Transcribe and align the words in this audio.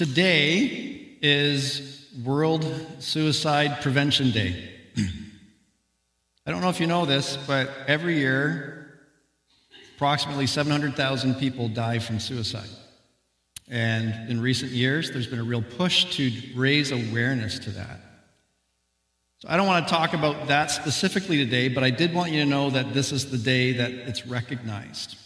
Today 0.00 1.18
is 1.20 2.08
World 2.24 2.64
Suicide 3.00 3.82
Prevention 3.82 4.30
Day. 4.30 4.70
I 6.46 6.50
don't 6.50 6.62
know 6.62 6.70
if 6.70 6.80
you 6.80 6.86
know 6.86 7.04
this, 7.04 7.36
but 7.46 7.68
every 7.86 8.16
year, 8.16 8.98
approximately 9.96 10.46
700,000 10.46 11.34
people 11.34 11.68
die 11.68 11.98
from 11.98 12.18
suicide. 12.18 12.70
And 13.68 14.30
in 14.30 14.40
recent 14.40 14.72
years, 14.72 15.10
there's 15.10 15.26
been 15.26 15.38
a 15.38 15.44
real 15.44 15.60
push 15.60 16.16
to 16.16 16.32
raise 16.56 16.92
awareness 16.92 17.58
to 17.58 17.70
that. 17.72 18.00
So 19.40 19.48
I 19.50 19.58
don't 19.58 19.66
want 19.66 19.86
to 19.86 19.92
talk 19.92 20.14
about 20.14 20.46
that 20.48 20.70
specifically 20.70 21.36
today, 21.36 21.68
but 21.68 21.84
I 21.84 21.90
did 21.90 22.14
want 22.14 22.32
you 22.32 22.40
to 22.40 22.48
know 22.48 22.70
that 22.70 22.94
this 22.94 23.12
is 23.12 23.30
the 23.30 23.36
day 23.36 23.74
that 23.74 23.90
it's 23.90 24.26
recognized. 24.26 25.18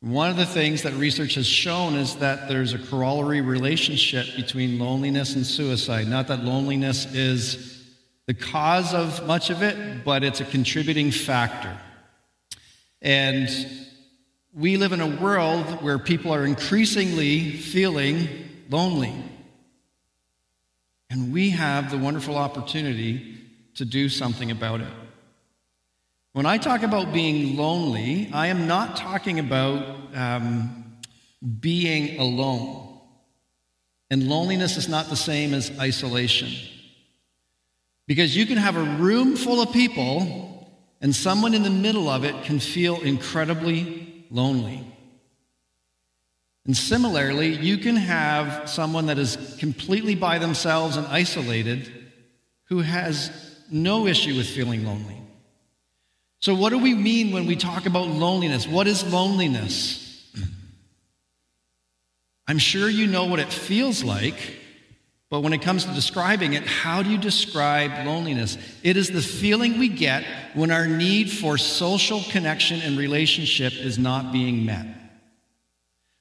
One 0.00 0.30
of 0.30 0.36
the 0.36 0.46
things 0.46 0.82
that 0.82 0.92
research 0.92 1.34
has 1.34 1.46
shown 1.46 1.96
is 1.96 2.16
that 2.16 2.48
there's 2.48 2.72
a 2.72 2.78
corollary 2.78 3.40
relationship 3.40 4.26
between 4.36 4.78
loneliness 4.78 5.34
and 5.34 5.44
suicide. 5.44 6.06
Not 6.06 6.28
that 6.28 6.44
loneliness 6.44 7.12
is 7.12 7.84
the 8.26 8.34
cause 8.34 8.94
of 8.94 9.26
much 9.26 9.50
of 9.50 9.62
it, 9.62 10.04
but 10.04 10.22
it's 10.22 10.40
a 10.40 10.44
contributing 10.44 11.10
factor. 11.10 11.76
And 13.02 13.48
we 14.54 14.76
live 14.76 14.92
in 14.92 15.00
a 15.00 15.20
world 15.20 15.82
where 15.82 15.98
people 15.98 16.32
are 16.32 16.44
increasingly 16.44 17.50
feeling 17.50 18.28
lonely. 18.70 19.14
And 21.10 21.32
we 21.32 21.50
have 21.50 21.90
the 21.90 21.98
wonderful 21.98 22.36
opportunity 22.36 23.36
to 23.74 23.84
do 23.84 24.08
something 24.08 24.52
about 24.52 24.80
it. 24.80 24.92
When 26.32 26.46
I 26.46 26.58
talk 26.58 26.82
about 26.82 27.12
being 27.12 27.56
lonely, 27.56 28.30
I 28.32 28.48
am 28.48 28.66
not 28.66 28.96
talking 28.96 29.38
about 29.38 29.98
um, 30.14 30.98
being 31.60 32.20
alone. 32.20 33.00
And 34.10 34.28
loneliness 34.28 34.76
is 34.76 34.88
not 34.88 35.08
the 35.08 35.16
same 35.16 35.54
as 35.54 35.76
isolation. 35.78 36.50
Because 38.06 38.36
you 38.36 38.46
can 38.46 38.56
have 38.56 38.76
a 38.76 38.82
room 38.82 39.36
full 39.36 39.60
of 39.60 39.72
people, 39.72 40.66
and 41.00 41.14
someone 41.14 41.54
in 41.54 41.62
the 41.62 41.70
middle 41.70 42.08
of 42.08 42.24
it 42.24 42.42
can 42.44 42.58
feel 42.58 43.00
incredibly 43.00 44.24
lonely. 44.30 44.84
And 46.64 46.76
similarly, 46.76 47.54
you 47.54 47.78
can 47.78 47.96
have 47.96 48.68
someone 48.68 49.06
that 49.06 49.18
is 49.18 49.56
completely 49.58 50.14
by 50.14 50.38
themselves 50.38 50.96
and 50.96 51.06
isolated 51.06 51.90
who 52.64 52.80
has 52.80 53.30
no 53.70 54.06
issue 54.06 54.36
with 54.36 54.48
feeling 54.48 54.84
lonely. 54.84 55.17
So, 56.40 56.54
what 56.54 56.70
do 56.70 56.78
we 56.78 56.94
mean 56.94 57.32
when 57.32 57.46
we 57.46 57.56
talk 57.56 57.86
about 57.86 58.08
loneliness? 58.08 58.66
What 58.66 58.86
is 58.86 59.04
loneliness? 59.12 60.32
I'm 62.46 62.58
sure 62.58 62.88
you 62.88 63.08
know 63.08 63.24
what 63.24 63.40
it 63.40 63.52
feels 63.52 64.04
like, 64.04 64.36
but 65.30 65.40
when 65.40 65.52
it 65.52 65.62
comes 65.62 65.84
to 65.84 65.92
describing 65.92 66.54
it, 66.54 66.64
how 66.64 67.02
do 67.02 67.10
you 67.10 67.18
describe 67.18 68.06
loneliness? 68.06 68.56
It 68.84 68.96
is 68.96 69.10
the 69.10 69.20
feeling 69.20 69.78
we 69.78 69.88
get 69.88 70.24
when 70.54 70.70
our 70.70 70.86
need 70.86 71.30
for 71.30 71.58
social 71.58 72.22
connection 72.30 72.80
and 72.80 72.96
relationship 72.96 73.72
is 73.72 73.98
not 73.98 74.32
being 74.32 74.64
met. 74.64 74.86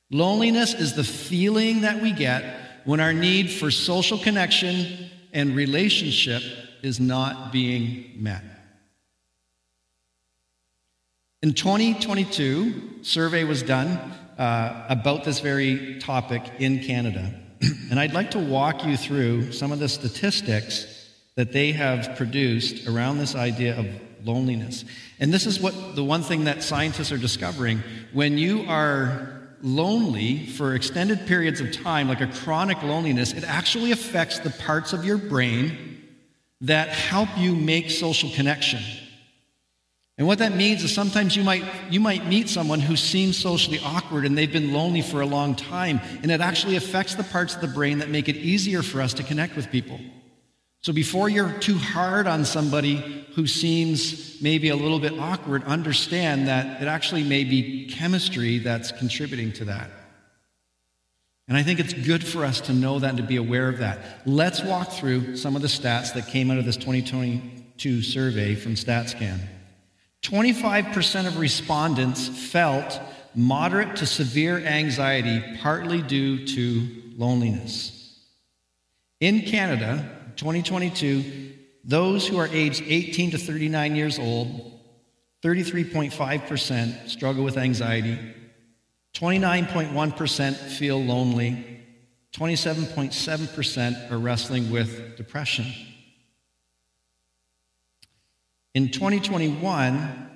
Loneliness 0.09 0.73
is 0.73 0.93
the 0.93 1.03
feeling 1.03 1.81
that 1.81 2.01
we 2.01 2.11
get 2.11 2.43
when 2.85 2.99
our 2.99 3.13
need 3.13 3.51
for 3.51 3.69
social 3.69 4.17
connection 4.17 5.09
and 5.31 5.55
relationship 5.55 6.41
is 6.81 6.99
not 6.99 7.51
being 7.51 8.13
met. 8.17 8.56
In 11.43 11.53
2022, 11.53 13.03
survey 13.03 13.43
was 13.43 13.61
done 13.61 13.89
uh, 14.39 14.87
about 14.89 15.23
this 15.23 15.39
very 15.39 15.99
topic 15.99 16.41
in 16.57 16.83
Canada. 16.83 17.31
and 17.91 17.99
I'd 17.99 18.15
like 18.15 18.31
to 18.31 18.39
walk 18.39 18.83
you 18.83 18.97
through 18.97 19.51
some 19.51 19.71
of 19.71 19.77
the 19.77 19.87
statistics 19.87 21.11
that 21.35 21.51
they 21.53 21.73
have 21.73 22.17
produced 22.17 22.87
around 22.87 23.19
this 23.19 23.35
idea 23.35 23.77
of 23.77 23.85
loneliness. 24.25 24.83
And 25.19 25.31
this 25.31 25.45
is 25.45 25.59
what 25.59 25.95
the 25.95 26.03
one 26.03 26.23
thing 26.23 26.45
that 26.45 26.63
scientists 26.63 27.11
are 27.11 27.19
discovering. 27.19 27.83
When 28.13 28.39
you 28.39 28.65
are 28.67 29.39
lonely 29.61 30.47
for 30.47 30.73
extended 30.73 31.27
periods 31.27 31.61
of 31.61 31.71
time, 31.71 32.07
like 32.07 32.21
a 32.21 32.31
chronic 32.31 32.81
loneliness, 32.81 33.33
it 33.33 33.43
actually 33.43 33.91
affects 33.91 34.39
the 34.39 34.49
parts 34.49 34.91
of 34.91 35.05
your 35.05 35.17
brain 35.17 36.01
that 36.61 36.89
help 36.89 37.29
you 37.37 37.55
make 37.55 37.91
social 37.91 38.31
connection. 38.31 38.79
And 40.17 40.25
what 40.25 40.39
that 40.39 40.55
means 40.55 40.83
is 40.83 40.93
sometimes 40.93 41.35
you 41.35 41.43
might, 41.43 41.63
you 41.91 41.99
might 41.99 42.25
meet 42.25 42.49
someone 42.49 42.79
who 42.79 42.95
seems 42.95 43.37
socially 43.37 43.79
awkward 43.83 44.25
and 44.25 44.35
they've 44.35 44.51
been 44.51 44.73
lonely 44.73 45.03
for 45.03 45.21
a 45.21 45.27
long 45.27 45.55
time, 45.55 46.01
and 46.23 46.31
it 46.31 46.41
actually 46.41 46.75
affects 46.75 47.13
the 47.13 47.23
parts 47.23 47.53
of 47.53 47.61
the 47.61 47.67
brain 47.67 47.99
that 47.99 48.09
make 48.09 48.27
it 48.27 48.35
easier 48.35 48.81
for 48.81 48.99
us 48.99 49.13
to 49.13 49.23
connect 49.23 49.55
with 49.55 49.69
people. 49.69 49.99
So 50.81 50.91
before 50.91 51.29
you're 51.29 51.51
too 51.59 51.77
hard 51.77 52.27
on 52.27 52.45
somebody 52.45 53.25
who 53.35 53.45
seems 53.45 54.41
maybe 54.41 54.69
a 54.69 54.75
little 54.75 54.99
bit 54.99 55.13
awkward, 55.19 55.63
understand 55.65 56.47
that 56.47 56.81
it 56.81 56.87
actually 56.87 57.23
may 57.23 57.43
be 57.43 57.87
chemistry 57.87 58.57
that's 58.57 58.91
contributing 58.91 59.51
to 59.53 59.65
that. 59.65 59.89
And 61.47 61.55
I 61.55 61.63
think 61.63 61.79
it's 61.79 61.93
good 61.93 62.25
for 62.25 62.43
us 62.43 62.61
to 62.61 62.73
know 62.73 62.99
that 62.99 63.09
and 63.09 63.17
to 63.17 63.23
be 63.23 63.37
aware 63.37 63.69
of 63.69 63.77
that. 63.79 63.99
Let's 64.25 64.63
walk 64.63 64.91
through 64.91 65.37
some 65.37 65.55
of 65.55 65.61
the 65.61 65.67
stats 65.67 66.13
that 66.13 66.27
came 66.27 66.49
out 66.51 66.57
of 66.57 66.65
this 66.65 66.77
2022 66.77 68.01
survey 68.01 68.55
from 68.55 68.73
StatsCan. 68.73 69.39
25% 70.27 71.25
of 71.25 71.37
respondents 71.37 72.27
felt 72.27 72.99
moderate 73.33 73.95
to 73.95 74.05
severe 74.05 74.59
anxiety, 74.59 75.41
partly 75.61 76.01
due 76.01 76.45
to 76.45 76.85
loneliness. 77.15 78.19
In 79.21 79.43
Canada, 79.43 80.05
2022, 80.35 81.53
those 81.85 82.27
who 82.27 82.37
are 82.37 82.49
aged 82.51 82.83
18 82.85 83.31
to 83.31 83.37
39 83.37 83.95
years 83.95 84.19
old, 84.19 84.81
33.5% 85.43 87.07
struggle 87.07 87.45
with 87.45 87.57
anxiety, 87.57 88.19
29.1% 89.13 90.55
feel 90.55 91.01
lonely, 91.01 91.85
27.7% 92.33 94.11
are 94.11 94.17
wrestling 94.17 94.69
with 94.71 95.15
depression. 95.15 95.67
In 98.77 98.89
2021, 98.89 100.29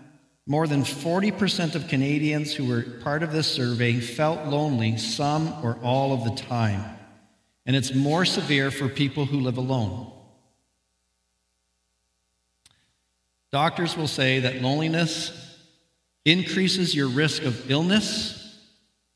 more 0.47 0.65
than 0.65 0.81
40% 0.81 1.75
of 1.75 1.87
Canadians 1.87 2.51
who 2.51 2.67
were 2.67 2.81
part 2.81 3.21
of 3.21 3.31
this 3.31 3.45
survey 3.45 3.99
felt 3.99 4.47
lonely 4.47 4.97
some 4.97 5.63
or 5.63 5.77
all 5.83 6.11
of 6.11 6.23
the 6.23 6.41
time. 6.41 6.83
And 7.67 7.75
it's 7.75 7.93
more 7.93 8.25
severe 8.25 8.71
for 8.71 8.89
people 8.89 9.27
who 9.27 9.41
live 9.41 9.57
alone. 9.57 10.11
Doctors 13.51 13.95
will 13.95 14.07
say 14.07 14.39
that 14.39 14.63
loneliness 14.63 15.59
increases 16.25 16.95
your 16.95 17.09
risk 17.09 17.43
of 17.43 17.69
illness 17.69 18.59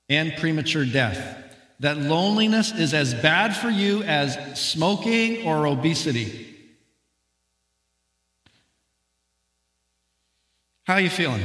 and 0.07 0.36
premature 0.38 0.86
death. 0.86 1.44
That 1.80 1.97
loneliness 1.97 2.72
is 2.74 2.94
as 2.94 3.16
bad 3.16 3.57
for 3.57 3.72
you 3.72 4.03
as 4.03 4.62
smoking 4.62 5.47
or 5.47 5.66
obesity. 5.66 6.44
How 10.85 10.94
are 10.94 11.01
you 11.01 11.09
feeling? 11.09 11.41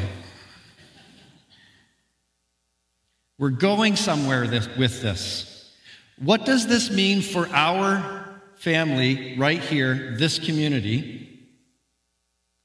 We're 3.39 3.49
going 3.49 3.97
somewhere 3.97 4.43
with 4.77 5.01
this. 5.01 5.73
What 6.19 6.45
does 6.45 6.67
this 6.67 6.91
mean 6.91 7.23
for 7.23 7.49
our 7.49 8.43
family 8.57 9.39
right 9.39 9.61
here, 9.61 10.15
this 10.19 10.39
community? 10.39 11.49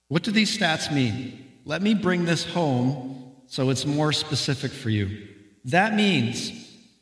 What 0.09 0.24
do 0.24 0.31
these 0.31 0.58
stats 0.58 0.94
mean? 0.94 1.50
Let 1.64 1.81
me 1.81 1.94
bring 1.94 2.25
this 2.25 2.44
home 2.44 3.31
so 3.47 3.69
it's 3.69 3.85
more 3.85 4.12
specific 4.12 4.74
for 4.74 4.90
you. 4.90 5.30
That 5.64 5.96
means 5.96 6.52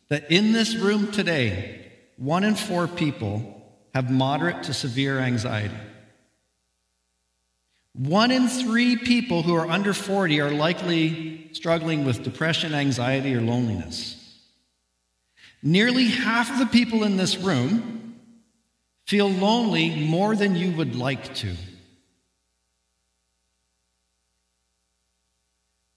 that 0.09 0.29
in 0.31 0.51
this 0.51 0.75
room 0.75 1.11
today, 1.11 1.91
one 2.17 2.43
in 2.43 2.53
four 2.53 2.87
people 2.87 3.59
have 3.95 4.11
moderate 4.11 4.61
to 4.63 4.73
severe 4.75 5.19
anxiety. 5.19 5.73
One 7.93 8.31
in 8.31 8.47
three 8.47 8.95
people 8.97 9.43
who 9.43 9.55
are 9.55 9.69
under 9.69 9.93
40 9.93 10.41
are 10.41 10.51
likely 10.51 11.49
struggling 11.53 12.05
with 12.05 12.23
depression, 12.23 12.73
anxiety, 12.73 13.35
or 13.35 13.41
loneliness. 13.41 14.19
Nearly 15.61 16.07
half 16.07 16.51
of 16.51 16.59
the 16.59 16.65
people 16.65 17.03
in 17.03 17.17
this 17.17 17.37
room 17.37 18.19
feel 19.05 19.29
lonely 19.29 20.07
more 20.07 20.35
than 20.35 20.55
you 20.55 20.71
would 20.71 20.95
like 20.95 21.35
to. 21.35 21.55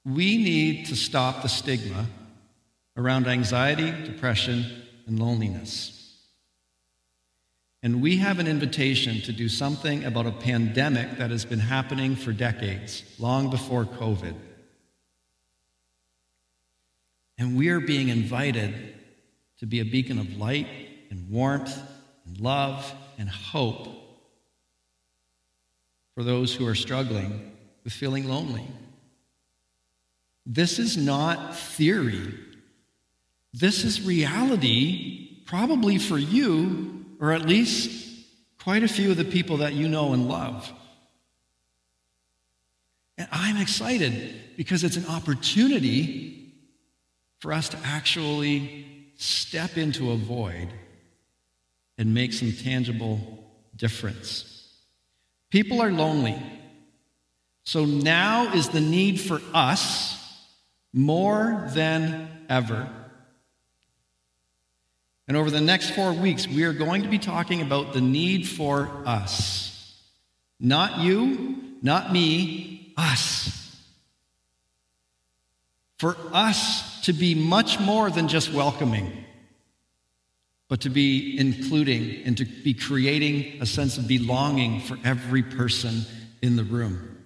We 0.04 0.37
need 0.37 0.87
to 0.87 0.96
stop 0.96 1.42
the 1.42 1.49
stigma 1.49 2.06
around 2.96 3.26
anxiety, 3.26 3.90
depression, 4.04 4.64
and 5.06 5.19
loneliness. 5.19 6.05
And 7.82 8.02
we 8.02 8.17
have 8.17 8.38
an 8.38 8.46
invitation 8.46 9.20
to 9.23 9.32
do 9.32 9.49
something 9.49 10.05
about 10.05 10.26
a 10.26 10.32
pandemic 10.32 11.19
that 11.19 11.31
has 11.31 11.44
been 11.44 11.61
happening 11.61 12.17
for 12.17 12.32
decades, 12.32 13.05
long 13.19 13.50
before 13.50 13.84
COVID. 13.84 14.34
And 17.38 17.56
we 17.56 17.69
are 17.69 17.81
being 17.81 18.08
invited 18.08 18.94
to 19.58 19.67
be 19.67 19.81
a 19.81 19.84
beacon 19.84 20.19
of 20.19 20.37
light 20.37 20.69
and 21.11 21.31
warmth 21.31 21.78
and 22.26 22.40
love 22.40 22.93
and 23.19 23.28
hope 23.28 23.88
for 26.14 26.25
those 26.25 26.55
who 26.55 26.67
are 26.67 26.75
struggling 26.75 27.52
with 27.84 27.93
feeling 27.93 28.26
lonely. 28.26 28.67
This 30.46 30.78
is 30.78 30.96
not 30.96 31.56
theory. 31.56 32.34
This 33.52 33.84
is 33.84 34.02
reality, 34.02 35.43
probably 35.44 35.99
for 35.99 36.19
you, 36.19 36.95
or 37.20 37.32
at 37.32 37.42
least 37.42 38.24
quite 38.60 38.82
a 38.82 38.88
few 38.88 39.10
of 39.10 39.16
the 39.16 39.24
people 39.24 39.58
that 39.58 39.74
you 39.74 39.88
know 39.88 40.12
and 40.12 40.28
love. 40.28 40.72
And 43.18 43.28
I'm 43.32 43.56
excited 43.56 44.34
because 44.56 44.84
it's 44.84 44.96
an 44.96 45.06
opportunity 45.06 46.52
for 47.38 47.52
us 47.52 47.68
to 47.70 47.78
actually 47.84 48.86
step 49.16 49.76
into 49.76 50.10
a 50.10 50.16
void 50.16 50.68
and 51.98 52.12
make 52.12 52.32
some 52.32 52.52
tangible 52.52 53.44
difference. 53.74 54.74
People 55.50 55.80
are 55.80 55.92
lonely. 55.92 56.36
So 57.64 57.84
now 57.84 58.52
is 58.52 58.68
the 58.68 58.80
need 58.80 59.20
for 59.20 59.40
us 59.54 60.22
more 60.92 61.68
than 61.74 62.28
ever. 62.48 62.88
And 65.28 65.37
over 65.37 65.50
the 65.50 65.61
next 65.61 65.90
four 65.90 66.12
weeks, 66.12 66.46
we 66.46 66.64
are 66.64 66.73
going 66.73 67.02
to 67.02 67.08
be 67.08 67.19
talking 67.19 67.61
about 67.61 67.93
the 67.93 68.00
need 68.00 68.49
for 68.49 68.88
us. 69.05 70.00
Not 70.61 71.00
you, 71.00 71.76
not 71.82 72.12
me, 72.12 72.93
us. 72.96 73.52
For 75.99 76.17
us 76.32 77.00
to 77.02 77.12
be 77.12 77.34
much 77.34 77.81
more 77.81 78.11
than 78.11 78.28
just 78.28 78.52
welcoming, 78.52 79.25
but 80.69 80.82
to 80.82 80.90
be 80.90 81.38
including 81.38 82.23
and 82.25 82.37
to 82.38 82.44
be 82.44 82.75
creating 82.75 83.61
a 83.61 83.67
sense 83.67 83.99
of 83.99 84.06
belonging 84.06 84.81
for 84.81 84.99
every 85.05 85.43
person 85.43 86.02
in 86.43 86.56
the 86.56 86.64
room. 86.64 87.17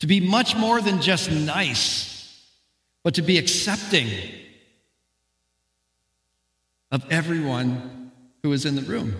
To 0.00 0.06
be 0.06 0.20
much 0.20 0.56
more 0.56 0.80
than 0.80 1.00
just 1.00 1.30
nice, 1.30 2.44
but 3.02 3.14
to 3.14 3.22
be 3.22 3.38
accepting 3.38 4.08
of 6.90 7.04
everyone 7.10 8.12
who 8.42 8.52
is 8.52 8.64
in 8.64 8.76
the 8.76 8.82
room. 8.82 9.16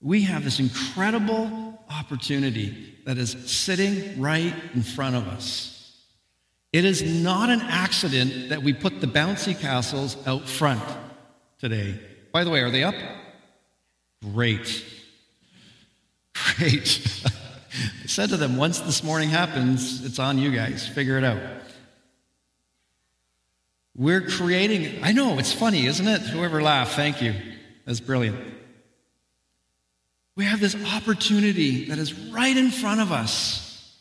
We 0.00 0.22
have 0.22 0.44
this 0.44 0.60
incredible 0.60 1.82
opportunity 1.90 2.94
that 3.04 3.18
is 3.18 3.30
sitting 3.50 4.20
right 4.20 4.54
in 4.74 4.82
front 4.82 5.16
of 5.16 5.26
us. 5.28 6.02
It 6.72 6.84
is 6.84 7.02
not 7.02 7.50
an 7.50 7.60
accident 7.60 8.48
that 8.48 8.62
we 8.62 8.72
put 8.72 9.00
the 9.00 9.06
bouncy 9.06 9.58
castles 9.58 10.16
out 10.26 10.48
front 10.48 10.82
today. 11.58 11.98
By 12.32 12.44
the 12.44 12.50
way, 12.50 12.60
are 12.60 12.70
they 12.70 12.82
up? 12.82 12.96
Great. 14.32 14.84
Great. 16.56 17.00
I 18.02 18.06
said 18.06 18.30
to 18.30 18.36
them, 18.36 18.56
once 18.56 18.80
this 18.80 19.02
morning 19.02 19.28
happens, 19.28 20.04
it's 20.04 20.18
on 20.18 20.38
you 20.38 20.50
guys. 20.50 20.86
Figure 20.86 21.16
it 21.16 21.24
out. 21.24 21.40
We're 23.96 24.22
creating, 24.22 25.04
I 25.04 25.12
know, 25.12 25.38
it's 25.38 25.52
funny, 25.52 25.86
isn't 25.86 26.06
it? 26.06 26.20
Whoever 26.22 26.60
laughed, 26.60 26.94
thank 26.94 27.22
you. 27.22 27.34
That's 27.84 28.00
brilliant. 28.00 28.38
We 30.36 30.44
have 30.44 30.58
this 30.58 30.74
opportunity 30.94 31.86
that 31.86 31.98
is 31.98 32.12
right 32.30 32.56
in 32.56 32.70
front 32.70 33.00
of 33.00 33.12
us 33.12 33.96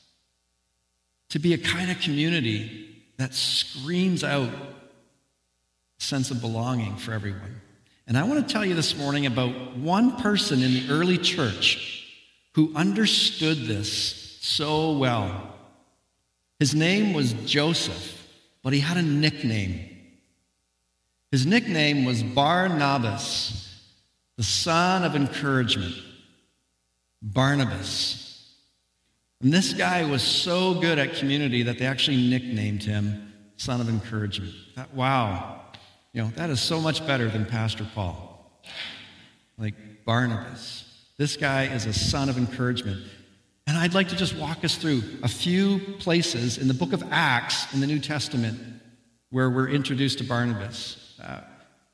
to 1.30 1.40
be 1.40 1.54
a 1.54 1.60
kind 1.60 1.92
of 1.92 2.00
community 2.00 3.04
that 3.18 3.36
screams 3.36 4.24
out 4.24 4.50
a 4.50 6.04
sense 6.04 6.32
of 6.32 6.42
belonging 6.42 6.96
for 6.98 7.14
everyone. 7.14 7.62
And 8.08 8.18
I 8.18 8.24
want 8.24 8.46
to 8.46 8.52
tell 8.52 8.66
you 8.66 8.74
this 8.74 8.98
morning 8.98 9.28
about 9.28 9.78
one 9.78 10.18
person 10.18 10.64
in 10.64 10.74
the 10.74 10.90
early 10.90 11.20
church 11.20 12.08
who 12.56 12.76
understood 12.76 13.66
this 13.66 14.40
so 14.42 14.94
well. 14.94 15.54
His 16.60 16.74
name 16.74 17.14
was 17.14 17.34
Joseph 17.34 18.23
but 18.64 18.74
he 18.74 18.80
had 18.80 18.98
a 18.98 19.02
nickname. 19.02 19.90
His 21.32 21.46
nickname 21.46 22.06
was 22.06 22.24
Barnabas, 22.24 23.82
the 24.38 24.44
son 24.44 25.04
of 25.04 25.16
encouragement. 25.16 25.96
Barnabas. 27.22 28.54
And 29.42 29.52
this 29.52 29.74
guy 29.74 30.10
was 30.10 30.22
so 30.22 30.74
good 30.74 31.00
at 31.00 31.14
community 31.16 31.64
that 31.64 31.78
they 31.78 31.86
actually 31.86 32.30
nicknamed 32.30 32.84
him 32.84 33.34
son 33.58 33.82
of 33.82 33.90
encouragement. 33.90 34.54
Wow. 34.94 35.62
You 36.14 36.24
know, 36.24 36.32
that 36.36 36.50
is 36.50 36.62
so 36.62 36.80
much 36.80 37.06
better 37.06 37.30
than 37.30 37.46
Pastor 37.46 37.88
Paul. 37.96 38.52
Like 39.58 39.76
Barnabas. 40.06 40.90
This 41.18 41.38
guy 41.38 41.66
is 41.66 41.86
a 41.86 41.94
son 41.94 42.30
of 42.30 42.38
encouragement. 42.38 43.04
And 43.66 43.78
I'd 43.78 43.94
like 43.94 44.10
to 44.10 44.16
just 44.16 44.36
walk 44.36 44.66
us 44.66 44.76
through 44.76 45.04
a 45.24 45.28
few 45.28 45.80
places 46.00 46.58
in 46.58 46.68
the 46.68 46.74
book 46.74 46.92
of 46.92 47.04
Acts 47.12 47.74
in 47.74 47.80
the 47.80 47.88
New 47.88 48.00
Testament 48.00 48.60
where 49.30 49.50
we're 49.50 49.70
introduced 49.70 50.18
to 50.18 50.24
Barnabas. 50.24 51.18
Uh, 51.22 51.42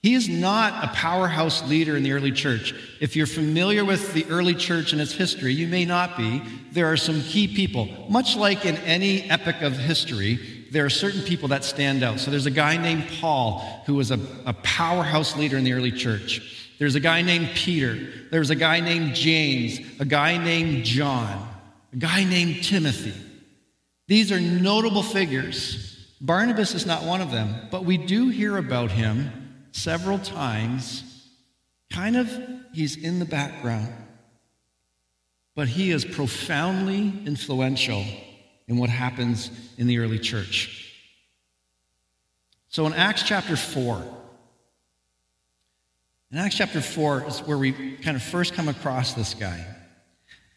he 0.02 0.14
is 0.14 0.28
not 0.28 0.84
a 0.84 0.88
powerhouse 0.94 1.68
leader 1.70 1.96
in 1.96 2.04
the 2.04 2.14
early 2.14 2.32
church. 2.32 2.74
If 3.00 3.16
you're 3.16 3.28
familiar 3.28 3.86
with 3.86 4.14
the 4.14 4.26
early 4.26 4.56
church 4.56 4.94
and 4.94 5.02
its 5.02 5.12
history, 5.12 5.54
you 5.54 5.68
may 5.68 5.86
not 5.86 6.18
be. 6.18 6.42
There 6.72 6.88
are 6.88 6.98
some 6.98 7.22
key 7.22 7.54
people. 7.54 7.88
Much 8.10 8.36
like 8.36 8.66
in 8.66 8.78
any 8.78 9.30
epic 9.30 9.62
of 9.62 9.78
history, 9.78 10.68
there 10.72 10.86
are 10.86 10.90
certain 10.90 11.22
people 11.22 11.50
that 11.50 11.64
stand 11.64 12.02
out. 12.02 12.20
So 12.20 12.32
there's 12.32 12.46
a 12.46 12.52
guy 12.52 12.78
named 12.78 13.08
Paul 13.20 13.84
who 13.86 13.96
was 13.96 14.12
a, 14.12 14.20
a 14.46 14.54
powerhouse 14.54 15.36
leader 15.38 15.58
in 15.58 15.66
the 15.66 15.74
early 15.74 15.92
church. 15.92 16.74
There's 16.80 16.96
a 16.96 17.02
guy 17.02 17.22
named 17.22 17.50
Peter. 17.56 18.10
There's 18.32 18.50
a 18.50 18.56
guy 18.56 18.80
named 18.80 19.16
James, 19.16 19.80
a 20.00 20.06
guy 20.06 20.38
named 20.38 20.86
John 20.86 21.46
a 21.94 21.96
guy 21.96 22.24
named 22.24 22.64
Timothy. 22.64 23.14
These 24.08 24.32
are 24.32 24.40
notable 24.40 25.04
figures. 25.04 26.08
Barnabas 26.22 26.74
is 26.74 26.86
not 26.86 27.04
one 27.04 27.22
of 27.22 27.32
them, 27.32 27.68
but 27.72 27.86
we 27.86 27.98
do 27.98 28.30
hear 28.30 28.58
about 28.58 28.92
him 28.92 29.66
several 29.72 30.20
times. 30.20 31.04
Kind 31.92 32.18
of, 32.18 32.30
he's 32.74 32.98
in 32.98 33.20
the 33.20 33.26
background, 33.26 33.94
but 35.56 35.68
he 35.68 35.92
is 35.92 36.06
profoundly 36.06 37.14
influential 37.26 38.04
in 38.68 38.78
what 38.78 38.90
happens 38.90 39.50
in 39.78 39.88
the 39.88 40.00
early 40.00 40.20
church. 40.20 40.94
So 42.68 42.86
in 42.86 42.94
Acts 42.94 43.24
chapter 43.24 43.56
4, 43.56 44.04
in 46.32 46.38
Acts 46.38 46.58
chapter 46.58 46.82
4 46.82 47.26
is 47.28 47.40
where 47.40 47.58
we 47.58 47.72
kind 47.98 48.16
of 48.16 48.22
first 48.22 48.54
come 48.54 48.68
across 48.68 49.14
this 49.14 49.34
guy. 49.34 49.66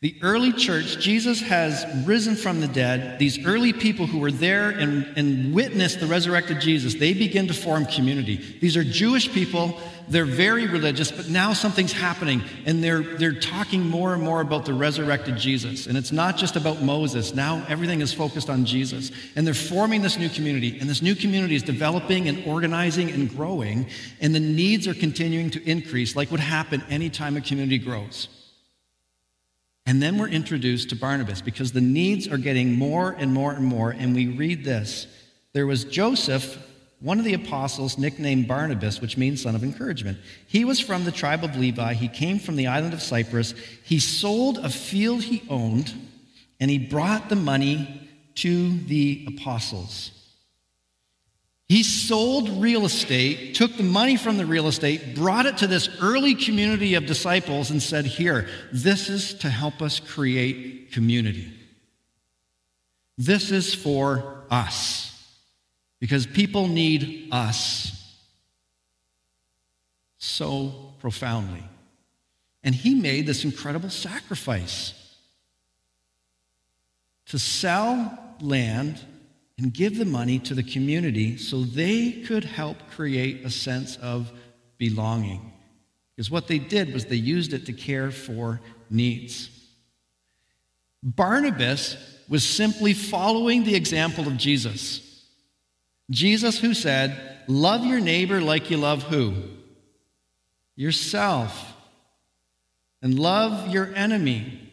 The 0.02 0.16
early 0.20 0.52
church, 0.52 0.98
Jesus 0.98 1.40
has 1.42 1.86
risen 2.04 2.34
from 2.34 2.60
the 2.60 2.66
dead. 2.66 3.20
These 3.20 3.46
early 3.46 3.72
people 3.72 4.08
who 4.08 4.18
were 4.18 4.32
there 4.32 4.70
and, 4.70 5.06
and 5.16 5.54
witnessed 5.54 6.00
the 6.00 6.06
resurrected 6.06 6.60
Jesus, 6.60 6.94
they 6.94 7.14
begin 7.14 7.46
to 7.46 7.54
form 7.54 7.86
community. 7.86 8.58
These 8.60 8.76
are 8.76 8.82
Jewish 8.82 9.32
people. 9.32 9.78
They're 10.08 10.24
very 10.24 10.66
religious, 10.66 11.12
but 11.12 11.28
now 11.28 11.52
something's 11.52 11.92
happening, 11.92 12.42
and 12.66 12.82
they're, 12.82 13.02
they're 13.02 13.38
talking 13.38 13.88
more 13.88 14.12
and 14.12 14.20
more 14.20 14.40
about 14.40 14.64
the 14.64 14.74
resurrected 14.74 15.36
Jesus. 15.36 15.86
And 15.86 15.96
it's 15.96 16.10
not 16.10 16.36
just 16.36 16.56
about 16.56 16.82
Moses. 16.82 17.32
Now 17.32 17.64
everything 17.68 18.00
is 18.00 18.12
focused 18.12 18.50
on 18.50 18.64
Jesus. 18.64 19.12
And 19.36 19.46
they're 19.46 19.54
forming 19.54 20.02
this 20.02 20.18
new 20.18 20.28
community, 20.28 20.80
and 20.80 20.90
this 20.90 21.00
new 21.00 21.14
community 21.14 21.54
is 21.54 21.62
developing 21.62 22.26
and 22.26 22.44
organizing 22.44 23.08
and 23.08 23.30
growing, 23.30 23.86
and 24.20 24.34
the 24.34 24.40
needs 24.40 24.88
are 24.88 24.94
continuing 24.94 25.50
to 25.50 25.62
increase, 25.62 26.16
like 26.16 26.32
would 26.32 26.40
happen 26.40 26.82
anytime 26.90 27.36
a 27.36 27.40
community 27.40 27.78
grows. 27.78 28.26
And 29.86 30.00
then 30.00 30.16
we're 30.16 30.28
introduced 30.28 30.90
to 30.90 30.96
Barnabas 30.96 31.42
because 31.42 31.72
the 31.72 31.80
needs 31.80 32.28
are 32.28 32.38
getting 32.38 32.72
more 32.72 33.10
and 33.18 33.32
more 33.32 33.52
and 33.52 33.64
more. 33.64 33.90
And 33.90 34.14
we 34.14 34.28
read 34.28 34.64
this 34.64 35.06
There 35.52 35.66
was 35.66 35.84
Joseph, 35.84 36.58
one 37.00 37.18
of 37.18 37.24
the 37.24 37.34
apostles, 37.34 37.98
nicknamed 37.98 38.46
Barnabas, 38.46 39.00
which 39.00 39.16
means 39.16 39.42
son 39.42 39.54
of 39.54 39.64
encouragement. 39.64 40.18
He 40.46 40.64
was 40.64 40.78
from 40.78 41.04
the 41.04 41.12
tribe 41.12 41.42
of 41.42 41.56
Levi. 41.56 41.94
He 41.94 42.08
came 42.08 42.38
from 42.38 42.56
the 42.56 42.68
island 42.68 42.94
of 42.94 43.02
Cyprus. 43.02 43.54
He 43.84 43.98
sold 43.98 44.58
a 44.58 44.70
field 44.70 45.24
he 45.24 45.42
owned, 45.48 45.92
and 46.60 46.70
he 46.70 46.78
brought 46.78 47.28
the 47.28 47.36
money 47.36 48.08
to 48.36 48.78
the 48.84 49.26
apostles. 49.28 50.21
He 51.72 51.84
sold 51.84 52.50
real 52.60 52.84
estate, 52.84 53.54
took 53.54 53.78
the 53.78 53.82
money 53.82 54.18
from 54.18 54.36
the 54.36 54.44
real 54.44 54.68
estate, 54.68 55.14
brought 55.14 55.46
it 55.46 55.56
to 55.56 55.66
this 55.66 55.88
early 56.02 56.34
community 56.34 56.96
of 56.96 57.06
disciples, 57.06 57.70
and 57.70 57.82
said, 57.82 58.04
Here, 58.04 58.46
this 58.74 59.08
is 59.08 59.32
to 59.36 59.48
help 59.48 59.80
us 59.80 59.98
create 59.98 60.92
community. 60.92 61.50
This 63.16 63.50
is 63.50 63.74
for 63.74 64.44
us, 64.50 65.34
because 65.98 66.26
people 66.26 66.68
need 66.68 67.30
us 67.32 68.18
so 70.18 70.92
profoundly. 71.00 71.64
And 72.62 72.74
he 72.74 72.94
made 72.94 73.24
this 73.24 73.44
incredible 73.44 73.88
sacrifice 73.88 74.92
to 77.28 77.38
sell 77.38 78.18
land 78.42 79.00
and 79.62 79.72
give 79.72 79.96
the 79.96 80.04
money 80.04 80.40
to 80.40 80.54
the 80.54 80.62
community 80.62 81.36
so 81.36 81.62
they 81.62 82.10
could 82.10 82.42
help 82.42 82.76
create 82.90 83.44
a 83.44 83.50
sense 83.50 83.96
of 83.98 84.32
belonging. 84.76 85.52
Because 86.16 86.30
what 86.32 86.48
they 86.48 86.58
did 86.58 86.92
was 86.92 87.06
they 87.06 87.16
used 87.16 87.52
it 87.52 87.66
to 87.66 87.72
care 87.72 88.10
for 88.10 88.60
needs. 88.90 89.50
Barnabas 91.02 91.96
was 92.28 92.42
simply 92.42 92.92
following 92.92 93.62
the 93.62 93.76
example 93.76 94.26
of 94.26 94.36
Jesus. 94.36 95.26
Jesus, 96.10 96.58
who 96.58 96.74
said, 96.74 97.38
Love 97.46 97.86
your 97.86 98.00
neighbor 98.00 98.40
like 98.40 98.70
you 98.70 98.76
love 98.76 99.04
who? 99.04 99.34
Yourself. 100.74 101.72
And 103.00 103.18
love 103.18 103.68
your 103.68 103.92
enemy. 103.94 104.70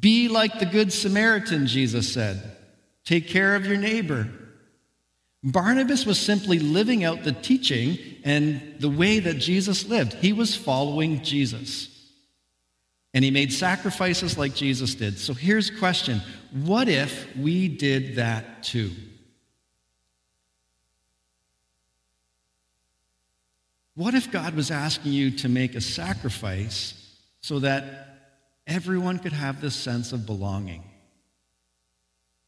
Be 0.00 0.28
like 0.28 0.58
the 0.58 0.66
Good 0.66 0.92
Samaritan, 0.92 1.66
Jesus 1.66 2.12
said. 2.12 2.57
Take 3.08 3.26
care 3.26 3.56
of 3.56 3.64
your 3.64 3.78
neighbor. 3.78 4.28
Barnabas 5.42 6.04
was 6.04 6.18
simply 6.18 6.58
living 6.58 7.04
out 7.04 7.24
the 7.24 7.32
teaching 7.32 7.96
and 8.22 8.74
the 8.80 8.90
way 8.90 9.18
that 9.18 9.38
Jesus 9.38 9.86
lived. 9.88 10.12
He 10.12 10.34
was 10.34 10.54
following 10.54 11.22
Jesus. 11.22 11.88
And 13.14 13.24
he 13.24 13.30
made 13.30 13.50
sacrifices 13.50 14.36
like 14.36 14.54
Jesus 14.54 14.94
did. 14.94 15.18
So 15.18 15.32
here's 15.32 15.70
a 15.70 15.78
question 15.78 16.20
What 16.52 16.90
if 16.90 17.34
we 17.34 17.68
did 17.68 18.16
that 18.16 18.62
too? 18.62 18.90
What 23.94 24.12
if 24.12 24.30
God 24.30 24.54
was 24.54 24.70
asking 24.70 25.12
you 25.12 25.30
to 25.38 25.48
make 25.48 25.74
a 25.74 25.80
sacrifice 25.80 27.16
so 27.40 27.60
that 27.60 28.18
everyone 28.66 29.18
could 29.18 29.32
have 29.32 29.62
this 29.62 29.74
sense 29.74 30.12
of 30.12 30.26
belonging? 30.26 30.84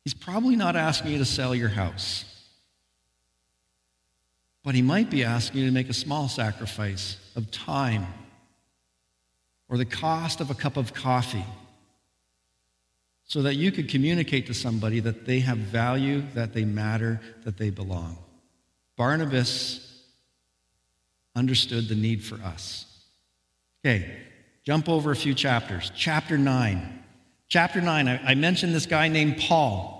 He's 0.04 0.14
probably 0.14 0.56
not 0.56 0.76
asking 0.76 1.12
you 1.12 1.18
to 1.18 1.24
sell 1.24 1.54
your 1.54 1.68
house. 1.68 2.24
But 4.62 4.74
he 4.74 4.82
might 4.82 5.10
be 5.10 5.24
asking 5.24 5.60
you 5.60 5.66
to 5.66 5.72
make 5.72 5.88
a 5.88 5.94
small 5.94 6.28
sacrifice 6.28 7.16
of 7.36 7.50
time 7.50 8.06
or 9.68 9.78
the 9.78 9.84
cost 9.84 10.40
of 10.40 10.50
a 10.50 10.54
cup 10.54 10.76
of 10.76 10.92
coffee 10.92 11.44
so 13.24 13.42
that 13.42 13.54
you 13.54 13.70
could 13.70 13.88
communicate 13.88 14.46
to 14.46 14.54
somebody 14.54 15.00
that 15.00 15.24
they 15.24 15.40
have 15.40 15.56
value, 15.58 16.22
that 16.34 16.52
they 16.52 16.64
matter, 16.64 17.20
that 17.44 17.56
they 17.56 17.70
belong. 17.70 18.18
Barnabas 18.96 20.02
understood 21.36 21.88
the 21.88 21.94
need 21.94 22.24
for 22.24 22.34
us. 22.42 22.86
Okay, 23.84 24.18
jump 24.64 24.88
over 24.88 25.10
a 25.12 25.16
few 25.16 25.32
chapters. 25.32 25.92
Chapter 25.94 26.36
9. 26.36 26.99
Chapter 27.50 27.80
9, 27.80 28.06
I, 28.06 28.20
I 28.24 28.34
mentioned 28.36 28.72
this 28.72 28.86
guy 28.86 29.08
named 29.08 29.38
Paul. 29.38 29.98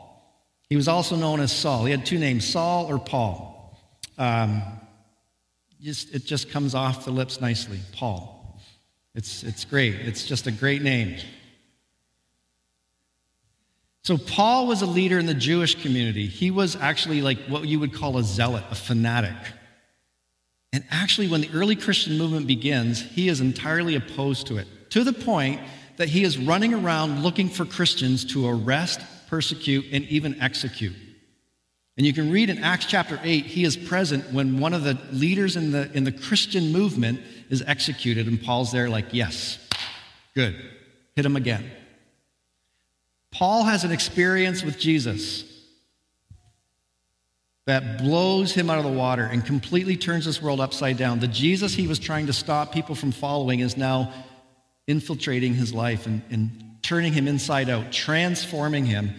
He 0.69 0.77
was 0.77 0.87
also 0.87 1.17
known 1.17 1.41
as 1.41 1.51
Saul. 1.53 1.85
He 1.85 1.91
had 1.91 2.07
two 2.07 2.19
names, 2.19 2.47
Saul 2.47 2.87
or 2.87 3.01
Paul. 3.01 3.77
Um, 4.17 4.63
just, 5.83 6.15
it 6.15 6.25
just 6.25 6.49
comes 6.51 6.77
off 6.77 7.05
the 7.05 7.11
lips 7.11 7.41
nicely, 7.41 7.81
Paul. 7.93 8.61
It's, 9.17 9.43
it's 9.43 9.65
great. 9.65 9.97
It's 9.97 10.25
just 10.25 10.47
a 10.47 10.53
great 10.53 10.83
name. 10.83 11.19
So, 14.05 14.17
Paul 14.17 14.69
was 14.69 14.83
a 14.83 14.87
leader 14.87 15.19
in 15.19 15.27
the 15.27 15.35
Jewish 15.35 15.83
community. 15.83 16.27
He 16.27 16.53
was 16.53 16.77
actually 16.77 17.21
like 17.21 17.39
what 17.49 17.67
you 17.67 17.81
would 17.81 17.93
call 17.93 18.17
a 18.17 18.23
zealot, 18.23 18.65
a 18.71 18.75
fanatic. 18.77 19.37
And 20.73 20.85
actually, 20.91 21.27
when 21.27 21.41
the 21.41 21.51
early 21.53 21.75
Christian 21.75 22.17
movement 22.17 22.47
begins, 22.47 23.03
he 23.03 23.29
is 23.29 23.41
entirely 23.41 23.97
opposed 23.97 24.47
to 24.47 24.59
it, 24.59 24.69
to 24.91 25.03
the 25.03 25.13
point 25.13 25.61
that 25.97 26.09
he 26.09 26.25
is 26.25 26.39
running 26.39 26.75
around 26.75 27.23
looking 27.23 27.49
for 27.49 27.65
Christians 27.65 28.25
to 28.27 28.49
arrest, 28.49 29.01
persecute, 29.29 29.87
and 29.93 30.05
even 30.07 30.41
execute. 30.41 30.97
And 31.97 32.07
you 32.07 32.13
can 32.13 32.31
read 32.31 32.49
in 32.49 32.59
Acts 32.59 32.87
chapter 32.87 33.21
8, 33.23 33.45
he 33.45 33.65
is 33.65 33.77
present 33.77 34.33
when 34.33 34.59
one 34.59 34.73
of 34.73 34.85
the 34.85 34.99
leaders 35.13 35.57
in 35.57 35.71
the, 35.73 35.91
in 35.93 36.05
the 36.05 36.13
Christian 36.13 36.73
movement 36.73 37.21
is 37.51 37.63
executed, 37.67 38.27
and 38.27 38.43
Paul's 38.43 38.73
there, 38.73 38.89
like, 38.89 39.07
yes, 39.13 39.59
good, 40.35 40.57
hit 41.15 41.27
him 41.27 41.37
again. 41.37 41.71
Paul 43.31 43.65
has 43.65 43.85
an 43.85 43.93
experience 43.93 44.63
with 44.63 44.79
Jesus 44.79 45.45
that 47.67 47.99
blows 47.99 48.53
him 48.53 48.71
out 48.71 48.79
of 48.79 48.85
the 48.85 48.91
water 48.91 49.25
and 49.25 49.45
completely 49.45 49.97
turns 49.97 50.25
this 50.25 50.43
world 50.43 50.61
upside 50.61 50.97
down. 50.97 51.21
The 51.21 51.29
Jesus 51.29 51.75
he 51.75 51.87
was 51.87 51.99
trying 51.99 52.27
to 52.27 52.33
stop 52.33 52.73
people 52.73 52.95
from 52.95 53.13
following 53.13 53.61
is 53.61 53.77
now 53.77 54.13
infiltrating 54.87 55.55
his 55.55 55.73
life 55.73 56.07
and, 56.07 56.23
and 56.31 56.79
turning 56.83 57.13
him 57.13 57.29
inside 57.29 57.69
out, 57.69 57.93
transforming 57.93 58.85
him 58.85 59.15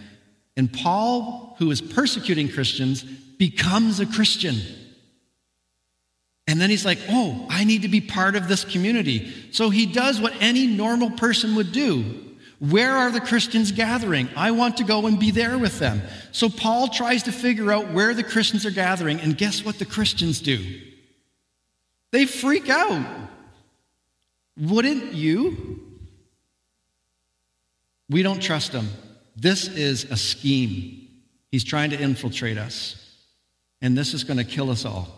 and 0.56 0.72
Paul, 0.72 1.56
who 1.58 1.70
is 1.70 1.80
persecuting 1.80 2.48
Christians, 2.48 3.02
becomes 3.02 4.00
a 4.00 4.06
Christian. 4.06 4.56
And 6.46 6.60
then 6.60 6.70
he's 6.70 6.84
like, 6.84 6.98
oh, 7.08 7.46
I 7.48 7.64
need 7.64 7.82
to 7.82 7.88
be 7.88 8.00
part 8.00 8.36
of 8.36 8.48
this 8.48 8.64
community. 8.64 9.32
So 9.52 9.70
he 9.70 9.86
does 9.86 10.20
what 10.20 10.34
any 10.40 10.66
normal 10.66 11.10
person 11.10 11.54
would 11.54 11.72
do. 11.72 12.04
Where 12.58 12.92
are 12.96 13.10
the 13.10 13.20
Christians 13.20 13.72
gathering? 13.72 14.28
I 14.36 14.50
want 14.50 14.76
to 14.76 14.84
go 14.84 15.06
and 15.06 15.18
be 15.18 15.30
there 15.30 15.58
with 15.58 15.78
them. 15.78 16.02
So 16.30 16.48
Paul 16.48 16.88
tries 16.88 17.24
to 17.24 17.32
figure 17.32 17.72
out 17.72 17.90
where 17.90 18.14
the 18.14 18.22
Christians 18.22 18.66
are 18.66 18.70
gathering, 18.70 19.20
and 19.20 19.36
guess 19.36 19.64
what 19.64 19.78
the 19.78 19.84
Christians 19.84 20.40
do? 20.40 20.80
They 22.12 22.26
freak 22.26 22.68
out. 22.68 23.06
Wouldn't 24.56 25.12
you? 25.12 25.80
We 28.10 28.22
don't 28.22 28.40
trust 28.40 28.72
him. 28.72 28.88
This 29.36 29.68
is 29.68 30.04
a 30.04 30.16
scheme. 30.16 31.08
He's 31.50 31.64
trying 31.64 31.90
to 31.90 32.00
infiltrate 32.00 32.58
us. 32.58 32.98
And 33.80 33.96
this 33.96 34.14
is 34.14 34.24
going 34.24 34.36
to 34.36 34.44
kill 34.44 34.70
us 34.70 34.84
all. 34.84 35.08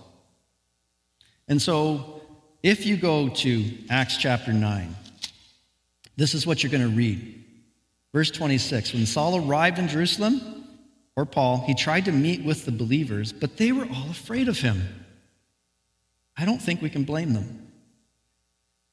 And 1.48 1.60
so, 1.60 2.22
if 2.62 2.86
you 2.86 2.96
go 2.96 3.28
to 3.28 3.64
Acts 3.90 4.16
chapter 4.16 4.52
9, 4.52 4.96
this 6.16 6.34
is 6.34 6.46
what 6.46 6.62
you're 6.62 6.72
going 6.72 6.88
to 6.88 6.96
read. 6.96 7.44
Verse 8.12 8.30
26 8.30 8.94
When 8.94 9.06
Saul 9.06 9.46
arrived 9.46 9.78
in 9.78 9.88
Jerusalem, 9.88 10.64
or 11.16 11.26
Paul, 11.26 11.64
he 11.66 11.74
tried 11.74 12.06
to 12.06 12.12
meet 12.12 12.44
with 12.44 12.64
the 12.64 12.72
believers, 12.72 13.32
but 13.32 13.56
they 13.56 13.72
were 13.72 13.84
all 13.84 14.10
afraid 14.10 14.48
of 14.48 14.58
him. 14.58 14.82
I 16.36 16.44
don't 16.44 16.60
think 16.60 16.82
we 16.82 16.90
can 16.90 17.04
blame 17.04 17.34
them. 17.34 17.63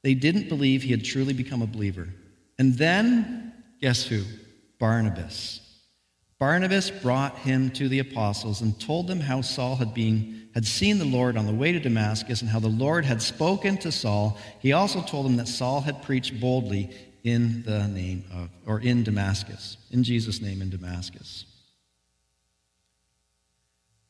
They 0.02 0.14
didn't 0.14 0.48
believe 0.48 0.82
he 0.82 0.90
had 0.90 1.04
truly 1.04 1.32
become 1.32 1.62
a 1.62 1.66
believer. 1.66 2.08
And 2.58 2.74
then, 2.74 3.52
guess 3.80 4.04
who? 4.04 4.24
Barnabas. 4.78 5.60
Barnabas 6.38 6.90
brought 6.90 7.38
him 7.38 7.70
to 7.70 7.88
the 7.88 8.00
apostles 8.00 8.62
and 8.62 8.78
told 8.80 9.06
them 9.06 9.20
how 9.20 9.42
Saul 9.42 9.76
had, 9.76 9.94
been, 9.94 10.48
had 10.54 10.66
seen 10.66 10.98
the 10.98 11.04
Lord 11.04 11.36
on 11.36 11.46
the 11.46 11.52
way 11.52 11.70
to 11.70 11.78
Damascus 11.78 12.40
and 12.40 12.50
how 12.50 12.58
the 12.58 12.66
Lord 12.66 13.04
had 13.04 13.22
spoken 13.22 13.76
to 13.78 13.92
Saul. 13.92 14.36
He 14.58 14.72
also 14.72 15.02
told 15.02 15.26
them 15.26 15.36
that 15.36 15.46
Saul 15.46 15.80
had 15.82 16.02
preached 16.02 16.40
boldly 16.40 16.90
in 17.22 17.62
the 17.62 17.86
name 17.86 18.24
of, 18.34 18.48
or 18.66 18.80
in 18.80 19.04
Damascus, 19.04 19.76
in 19.92 20.02
Jesus' 20.02 20.42
name 20.42 20.60
in 20.60 20.70
Damascus. 20.70 21.44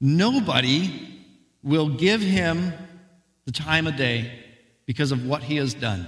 Nobody 0.00 1.20
will 1.62 1.90
give 1.90 2.22
him 2.22 2.72
the 3.44 3.52
time 3.52 3.87
of 3.87 3.96
day 3.96 4.41
because 4.86 5.12
of 5.12 5.26
what 5.26 5.42
he 5.42 5.56
has 5.56 5.74
done. 5.74 6.06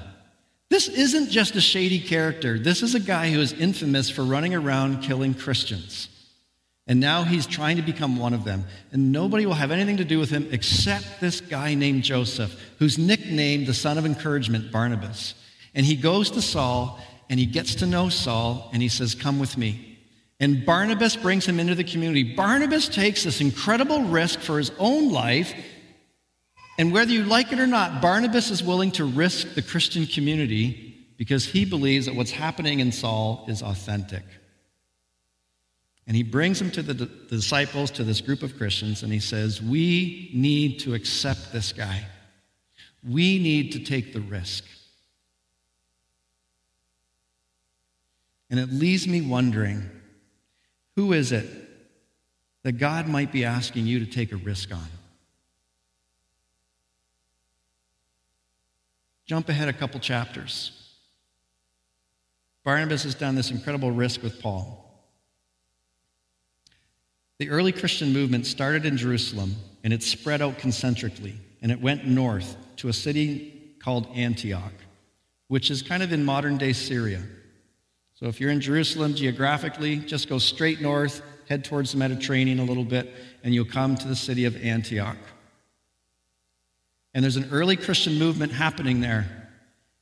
This 0.70 0.88
isn't 0.88 1.30
just 1.30 1.54
a 1.56 1.60
shady 1.60 2.00
character. 2.00 2.58
This 2.58 2.82
is 2.82 2.94
a 2.94 3.00
guy 3.00 3.30
who 3.30 3.40
is 3.40 3.52
infamous 3.52 4.10
for 4.10 4.22
running 4.22 4.54
around 4.54 5.02
killing 5.02 5.34
Christians. 5.34 6.08
And 6.86 7.00
now 7.00 7.22
he's 7.22 7.46
trying 7.46 7.76
to 7.76 7.82
become 7.82 8.18
one 8.18 8.34
of 8.34 8.44
them. 8.44 8.64
And 8.92 9.10
nobody 9.12 9.46
will 9.46 9.54
have 9.54 9.70
anything 9.70 9.98
to 9.98 10.04
do 10.04 10.18
with 10.18 10.30
him 10.30 10.48
except 10.50 11.20
this 11.20 11.40
guy 11.40 11.74
named 11.74 12.02
Joseph, 12.02 12.58
who's 12.78 12.98
nicknamed 12.98 13.66
the 13.66 13.74
son 13.74 13.96
of 13.96 14.04
encouragement, 14.04 14.70
Barnabas. 14.70 15.34
And 15.74 15.86
he 15.86 15.96
goes 15.96 16.30
to 16.32 16.42
Saul 16.42 16.98
and 17.30 17.40
he 17.40 17.46
gets 17.46 17.76
to 17.76 17.86
know 17.86 18.08
Saul 18.08 18.68
and 18.72 18.82
he 18.82 18.88
says, 18.88 19.14
Come 19.14 19.38
with 19.38 19.56
me. 19.56 19.98
And 20.40 20.66
Barnabas 20.66 21.16
brings 21.16 21.46
him 21.46 21.58
into 21.58 21.74
the 21.74 21.84
community. 21.84 22.34
Barnabas 22.34 22.88
takes 22.88 23.24
this 23.24 23.40
incredible 23.40 24.02
risk 24.02 24.40
for 24.40 24.58
his 24.58 24.72
own 24.78 25.10
life 25.10 25.54
and 26.78 26.92
whether 26.92 27.12
you 27.12 27.24
like 27.24 27.52
it 27.52 27.58
or 27.58 27.66
not, 27.66 28.02
Barnabas 28.02 28.50
is 28.50 28.62
willing 28.62 28.90
to 28.92 29.04
risk 29.04 29.54
the 29.54 29.62
Christian 29.62 30.06
community 30.06 31.06
because 31.16 31.44
he 31.44 31.64
believes 31.64 32.06
that 32.06 32.14
what's 32.14 32.32
happening 32.32 32.80
in 32.80 32.90
Saul 32.90 33.44
is 33.48 33.62
authentic. 33.62 34.24
And 36.06 36.16
he 36.16 36.22
brings 36.22 36.60
him 36.60 36.70
to 36.72 36.82
the, 36.82 36.92
the, 36.92 37.06
disciples, 37.06 37.90
to 37.92 38.04
this 38.04 38.20
group 38.20 38.42
of 38.42 38.58
Christians, 38.58 39.02
and 39.02 39.12
he 39.12 39.20
says, 39.20 39.62
We 39.62 40.30
need 40.34 40.80
to 40.80 40.94
accept 40.94 41.52
this 41.52 41.72
guy. 41.72 42.04
We 43.08 43.38
need 43.38 43.72
to 43.72 43.78
take 43.78 44.12
the 44.12 44.20
risk. 44.20 44.64
And 48.50 48.60
it 48.60 48.70
leaves 48.70 49.08
me 49.08 49.20
wondering 49.20 49.90
who 50.96 51.12
is 51.12 51.32
it 51.32 51.48
that 52.62 52.72
God 52.72 53.08
might 53.08 53.32
be 53.32 53.44
asking 53.44 53.86
you 53.86 53.98
to 54.00 54.06
take 54.06 54.32
a 54.32 54.36
risk 54.36 54.72
on? 54.72 54.86
Jump 59.34 59.48
ahead 59.48 59.68
a 59.68 59.72
couple 59.72 59.98
chapters. 59.98 60.70
Barnabas 62.62 63.02
has 63.02 63.16
done 63.16 63.34
this 63.34 63.50
incredible 63.50 63.90
risk 63.90 64.22
with 64.22 64.40
Paul. 64.40 64.80
The 67.40 67.50
early 67.50 67.72
Christian 67.72 68.12
movement 68.12 68.46
started 68.46 68.86
in 68.86 68.96
Jerusalem 68.96 69.56
and 69.82 69.92
it 69.92 70.04
spread 70.04 70.40
out 70.40 70.58
concentrically. 70.58 71.34
and 71.62 71.72
it 71.72 71.80
went 71.80 72.06
north 72.06 72.56
to 72.76 72.88
a 72.88 72.92
city 72.92 73.74
called 73.80 74.06
Antioch, 74.14 74.72
which 75.48 75.68
is 75.68 75.82
kind 75.82 76.04
of 76.04 76.12
in 76.12 76.24
modern 76.24 76.56
day 76.56 76.72
Syria. 76.72 77.24
So 78.14 78.26
if 78.26 78.40
you're 78.40 78.52
in 78.52 78.60
Jerusalem 78.60 79.16
geographically, 79.16 79.96
just 79.96 80.28
go 80.28 80.38
straight 80.38 80.80
north, 80.80 81.22
head 81.48 81.64
towards 81.64 81.90
the 81.90 81.98
Mediterranean 81.98 82.60
a 82.60 82.64
little 82.64 82.84
bit, 82.84 83.12
and 83.42 83.52
you'll 83.52 83.64
come 83.64 83.96
to 83.96 84.06
the 84.06 84.14
city 84.14 84.44
of 84.44 84.54
Antioch. 84.62 85.16
And 87.14 87.22
there's 87.22 87.36
an 87.36 87.48
early 87.52 87.76
Christian 87.76 88.18
movement 88.18 88.52
happening 88.52 89.00
there, 89.00 89.48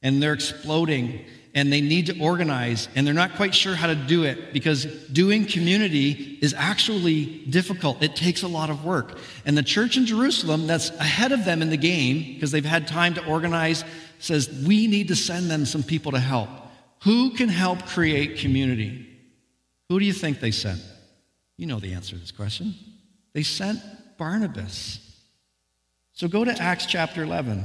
and 0.02 0.23
they're 0.23 0.33
exploding 0.33 1.25
and 1.54 1.73
they 1.73 1.81
need 1.81 2.07
to 2.07 2.19
organize, 2.19 2.88
and 2.95 3.07
they're 3.07 3.12
not 3.12 3.35
quite 3.35 3.54
sure 3.54 3.75
how 3.75 3.87
to 3.87 3.95
do 3.95 4.25
it 4.25 4.52
because 4.52 4.87
doing 5.12 5.45
community 5.45 6.38
is 6.40 6.54
actually 6.54 7.26
difficult. 7.50 8.02
It 8.02 8.16
takes 8.16 8.42
a 8.42 8.49
lot 8.49 8.71
of 8.71 8.85
work. 8.85 9.19
And 9.45 9.57
the 9.57 9.62
church 9.62 9.99
in 9.99 10.07
Jerusalem, 10.07 10.66
that's 10.66 10.90
ahead 10.90 11.31
of 11.31 11.45
them 11.45 11.61
in 11.61 11.69
the 11.69 11.76
game 11.76 12.35
because 12.35 12.52
they've 12.52 12.64
had 12.64 12.88
time 12.88 13.14
to 13.14 13.26
organize, 13.26 13.85
says, 14.19 14.49
We 14.66 14.87
need 14.87 15.09
to 15.09 15.16
send 15.16 15.50
them 15.50 15.66
some 15.66 15.83
people 15.83 16.12
to 16.12 16.19
help. 16.19 16.49
Who 17.02 17.31
can 17.33 17.50
help 17.50 17.85
create 17.87 18.38
community? 18.38 19.07
Who 19.90 19.99
do 19.99 20.07
you 20.07 20.12
think 20.14 20.40
they 20.40 20.52
sent? 20.52 20.81
You 21.59 21.66
know 21.66 21.81
the 21.81 21.92
answer 21.92 22.14
to 22.14 22.21
this 22.21 22.33
question. 22.33 22.75
They 23.35 23.42
sent 23.42 23.78
Barnabas. 24.16 25.00
So 26.12 26.28
go 26.28 26.45
to 26.45 26.62
Acts 26.62 26.87
chapter 26.87 27.23
11. 27.23 27.64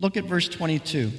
Look 0.00 0.16
at 0.16 0.24
verse 0.24 0.48
22. 0.48 1.12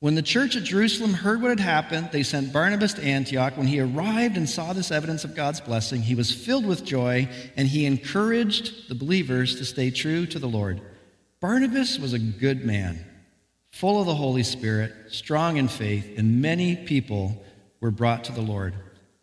When 0.00 0.14
the 0.14 0.22
church 0.22 0.54
at 0.54 0.64
Jerusalem 0.64 1.14
heard 1.14 1.40
what 1.40 1.48
had 1.48 1.60
happened, 1.60 2.10
they 2.12 2.22
sent 2.22 2.52
Barnabas 2.52 2.92
to 2.94 3.02
Antioch. 3.02 3.56
When 3.56 3.66
he 3.66 3.80
arrived 3.80 4.36
and 4.36 4.48
saw 4.48 4.72
this 4.72 4.90
evidence 4.90 5.24
of 5.24 5.34
God's 5.34 5.60
blessing, 5.60 6.02
he 6.02 6.14
was 6.14 6.30
filled 6.30 6.66
with 6.66 6.84
joy 6.84 7.28
and 7.56 7.66
he 7.66 7.86
encouraged 7.86 8.88
the 8.88 8.94
believers 8.94 9.56
to 9.56 9.64
stay 9.64 9.90
true 9.90 10.26
to 10.26 10.38
the 10.38 10.48
Lord. 10.48 10.80
Barnabas 11.40 11.98
was 11.98 12.12
a 12.12 12.18
good 12.18 12.64
man, 12.64 13.04
full 13.70 13.98
of 13.98 14.06
the 14.06 14.14
Holy 14.14 14.42
Spirit, 14.42 14.92
strong 15.08 15.56
in 15.56 15.68
faith, 15.68 16.18
and 16.18 16.42
many 16.42 16.76
people 16.76 17.42
were 17.80 17.90
brought 17.90 18.24
to 18.24 18.32
the 18.32 18.42
Lord. 18.42 18.74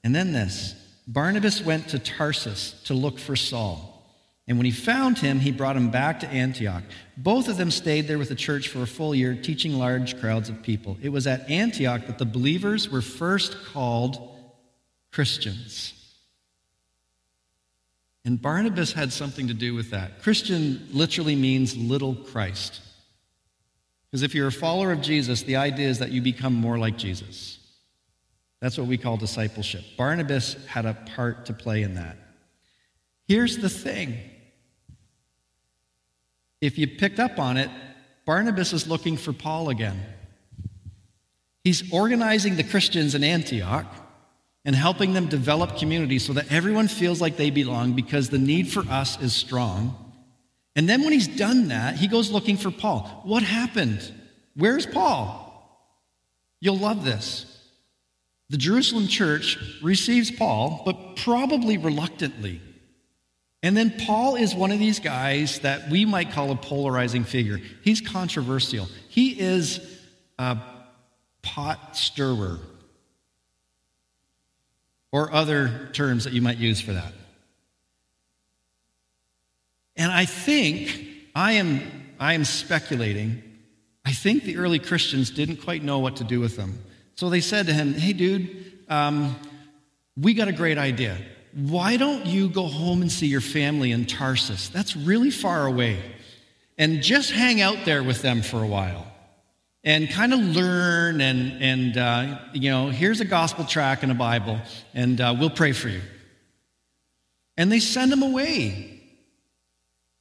And 0.04 0.16
then 0.16 0.34
this 0.34 0.76
Barnabas 1.08 1.62
went 1.62 1.90
to 1.90 2.00
Tarsus 2.00 2.82
to 2.86 2.94
look 2.94 3.20
for 3.20 3.36
Saul. 3.36 3.91
And 4.48 4.58
when 4.58 4.66
he 4.66 4.72
found 4.72 5.20
him, 5.20 5.40
he 5.40 5.52
brought 5.52 5.78
him 5.78 5.92
back 5.92 6.20
to 6.22 6.28
Antioch. 6.28 6.84
Both 7.16 7.48
of 7.48 7.58
them 7.58 7.72
stayed 7.72 8.08
there 8.08 8.18
with 8.18 8.30
the 8.30 8.36
church 8.36 8.68
for 8.68 8.82
a 8.82 8.88
full 8.88 9.14
year, 9.14 9.36
teaching 9.36 9.78
large 9.78 10.20
crowds 10.20 10.50
of 10.50 10.62
people. 10.64 10.98
It 11.02 11.10
was 11.10 11.28
at 11.28 11.50
Antioch 11.50 12.08
that 12.08 12.18
the 12.18 12.26
believers 12.26 12.90
were 12.90 13.02
first 13.02 13.56
called 13.66 14.36
Christians. 15.12 15.94
And 18.26 18.42
Barnabas 18.42 18.94
had 18.94 19.14
something 19.14 19.48
to 19.48 19.54
do 19.54 19.74
with 19.74 19.92
that. 19.92 20.22
Christian 20.22 20.88
literally 20.92 21.36
means 21.36 21.76
little 21.76 22.16
Christ. 22.16 22.82
Because 24.10 24.24
if 24.24 24.36
you're 24.36 24.48
a 24.48 24.52
follower 24.52 24.92
of 24.92 25.02
Jesus, 25.02 25.44
the 25.44 25.56
idea 25.56 25.88
is 25.88 26.00
that 26.00 26.12
you 26.12 26.22
become 26.22 26.54
more 26.54 26.78
like 26.78 26.98
Jesus. 26.98 27.60
That's 28.60 28.78
what 28.78 28.88
we 28.88 28.98
call 28.98 29.18
discipleship. 29.18 29.84
Barnabas 29.98 30.56
had 30.66 30.86
a 30.86 30.94
part 31.16 31.46
to 31.48 31.54
play 31.54 31.82
in 31.82 31.96
that. 31.96 32.18
Here's 33.28 33.58
the 33.58 33.70
thing 33.70 34.20
if 36.62 36.78
you 36.78 36.88
picked 36.88 37.20
up 37.20 37.40
on 37.40 37.58
it, 37.58 37.70
Barnabas 38.26 38.72
is 38.72 38.88
looking 38.88 39.18
for 39.18 39.34
Paul 39.34 39.70
again. 39.70 40.00
He's 41.64 41.92
organizing 41.92 42.56
the 42.56 42.64
Christians 42.64 43.16
in 43.16 43.24
Antioch 43.24 43.86
and 44.64 44.76
helping 44.76 45.14
them 45.14 45.28
develop 45.28 45.78
community 45.78 46.20
so 46.20 46.34
that 46.34 46.52
everyone 46.52 46.88
feels 46.88 47.20
like 47.20 47.38
they 47.38 47.50
belong 47.50 47.94
because 47.94 48.30
the 48.30 48.38
need 48.38 48.70
for 48.70 48.82
us 48.82 49.20
is 49.22 49.34
strong. 49.34 49.98
And 50.76 50.88
then 50.88 51.02
when 51.04 51.14
he's 51.14 51.28
done 51.28 51.70
that, 51.70 51.96
he 51.96 52.08
goes 52.08 52.32
looking 52.32 52.58
for 52.58 52.72
Paul. 52.72 53.22
What 53.26 53.44
happened? 53.44 54.12
Where's 54.56 54.86
Paul? 54.86 55.48
You'll 56.60 56.78
love 56.78 57.04
this. 57.04 57.46
The 58.50 58.58
Jerusalem 58.58 59.08
church 59.08 59.58
receives 59.82 60.30
Paul, 60.30 60.84
but 60.86 61.16
probably 61.18 61.78
reluctantly. 61.78 62.62
And 63.64 63.78
then 63.78 63.94
Paul 64.06 64.36
is 64.36 64.56
one 64.56 64.72
of 64.72 64.80
these 64.80 65.00
guys 65.00 65.60
that 65.60 65.90
we 65.90 66.06
might 66.06 66.32
call 66.32 66.52
a 66.52 66.56
polarizing 66.56 67.24
figure. 67.24 67.60
He's 67.84 68.02
controversial. 68.02 68.88
He 69.08 69.40
is 69.40 69.80
a 70.40 70.58
pot 71.44 71.96
stirrer, 71.96 72.60
or 75.12 75.32
other 75.32 75.90
terms 75.94 76.24
that 76.24 76.34
you 76.34 76.42
might 76.42 76.58
use 76.58 76.82
for 76.82 76.94
that. 76.94 77.14
And 79.96 80.12
I 80.12 80.26
think, 80.26 81.08
I 81.36 81.54
am, 81.54 81.82
I 82.20 82.34
am 82.34 82.46
speculating, 82.46 83.44
I 84.06 84.14
think 84.14 84.44
the 84.44 84.58
early 84.58 84.80
Christians 84.80 85.30
didn't 85.30 85.58
quite 85.58 85.84
know 85.84 86.00
what 86.00 86.16
to 86.18 86.24
do 86.24 86.40
with 86.40 86.58
him. 86.58 86.82
So 87.16 87.30
they 87.30 87.42
said 87.42 87.68
to 87.68 87.74
him, 87.74 87.94
Hey, 87.94 88.14
dude, 88.14 88.80
um, 88.90 89.36
we 90.18 90.34
got 90.34 90.48
a 90.48 90.54
great 90.54 90.78
idea 90.78 91.18
why 91.54 91.98
don't 91.98 92.26
you 92.26 92.50
go 92.50 92.66
home 92.66 93.02
and 93.02 93.12
see 93.12 93.28
your 93.28 93.42
family 93.42 93.92
in 93.92 94.06
Tarsus? 94.06 94.70
That's 94.70 94.96
really 94.96 95.32
far 95.32 95.66
away. 95.66 96.02
And 96.78 97.02
just 97.02 97.32
hang 97.32 97.62
out 97.62 97.86
there 97.86 98.04
with 98.04 98.22
them 98.22 98.42
for 98.42 98.64
a 98.64 98.68
while 98.68 99.12
and 99.84 100.10
kind 100.10 100.34
of 100.34 100.40
learn 100.40 101.22
and, 101.22 101.62
and 101.62 101.98
uh, 101.98 102.40
you 102.54 102.70
know, 102.70 102.90
here's 102.90 103.20
a 103.20 103.26
gospel 103.26 103.66
track 103.66 104.04
and 104.04 104.12
a 104.12 104.16
Bible, 104.16 104.60
and 104.94 105.20
uh, 105.20 105.36
we'll 105.38 105.50
pray 105.50 105.72
for 105.72 105.90
you. 105.90 106.02
And 107.58 107.72
they 107.72 107.80
send 107.80 108.12
him 108.14 108.22
away. 108.22 109.02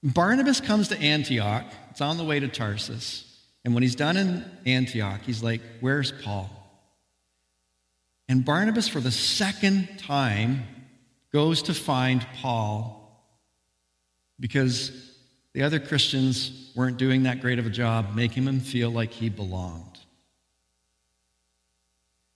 Barnabas 0.03 0.61
comes 0.61 0.89
to 0.89 0.99
Antioch. 0.99 1.65
It's 1.91 2.01
on 2.01 2.17
the 2.17 2.25
way 2.25 2.41
to 2.41 2.49
Tarsus. 2.49 3.27
And 3.65 3.75
when 3.75 3.83
he's 3.83 3.95
done 3.95 4.17
in 4.17 4.45
Antioch, 4.65 5.21
he's 5.25 5.43
like, 5.43 5.61
Where's 5.81 6.13
Paul? 6.13 6.51
And 8.29 8.45
Barnabas, 8.45 8.89
for 8.89 9.01
the 9.01 9.11
second 9.11 9.99
time, 9.99 10.65
goes 11.33 11.63
to 11.63 11.75
find 11.75 12.27
Paul 12.41 13.01
because 14.39 15.11
the 15.53 15.63
other 15.63 15.79
Christians 15.79 16.73
weren't 16.75 16.97
doing 16.97 17.25
that 17.25 17.41
great 17.41 17.59
of 17.59 17.67
a 17.67 17.71
job 17.71 18.15
making 18.15 18.45
him 18.45 18.61
feel 18.61 18.91
like 18.91 19.13
he 19.13 19.29
belonged. 19.29 19.99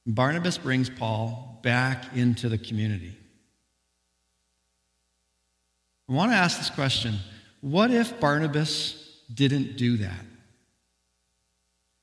Barnabas 0.07 0.59
brings 0.59 0.91
Paul 0.91 1.61
back 1.63 2.15
into 2.15 2.49
the 2.49 2.59
community. 2.59 3.17
I 6.09 6.13
want 6.13 6.33
to 6.33 6.37
ask 6.37 6.59
this 6.59 6.71
question 6.71 7.17
What 7.61 7.91
if 7.91 8.21
Barnabas 8.21 9.23
didn't 9.33 9.77
do 9.77 9.97
that? 9.99 10.25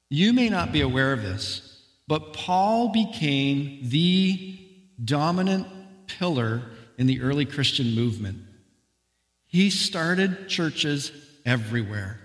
You 0.10 0.34
may 0.34 0.50
not 0.50 0.72
be 0.72 0.82
aware 0.82 1.14
of 1.14 1.22
this, 1.22 1.84
but 2.08 2.34
Paul 2.34 2.90
became 2.90 3.80
the 3.84 4.60
dominant 5.04 5.68
pillar 6.08 6.64
in 7.02 7.08
the 7.08 7.22
early 7.24 7.46
Christian 7.46 7.96
movement. 7.96 8.38
He 9.48 9.72
started 9.72 10.48
churches 10.48 11.12
everywhere. 11.44 12.20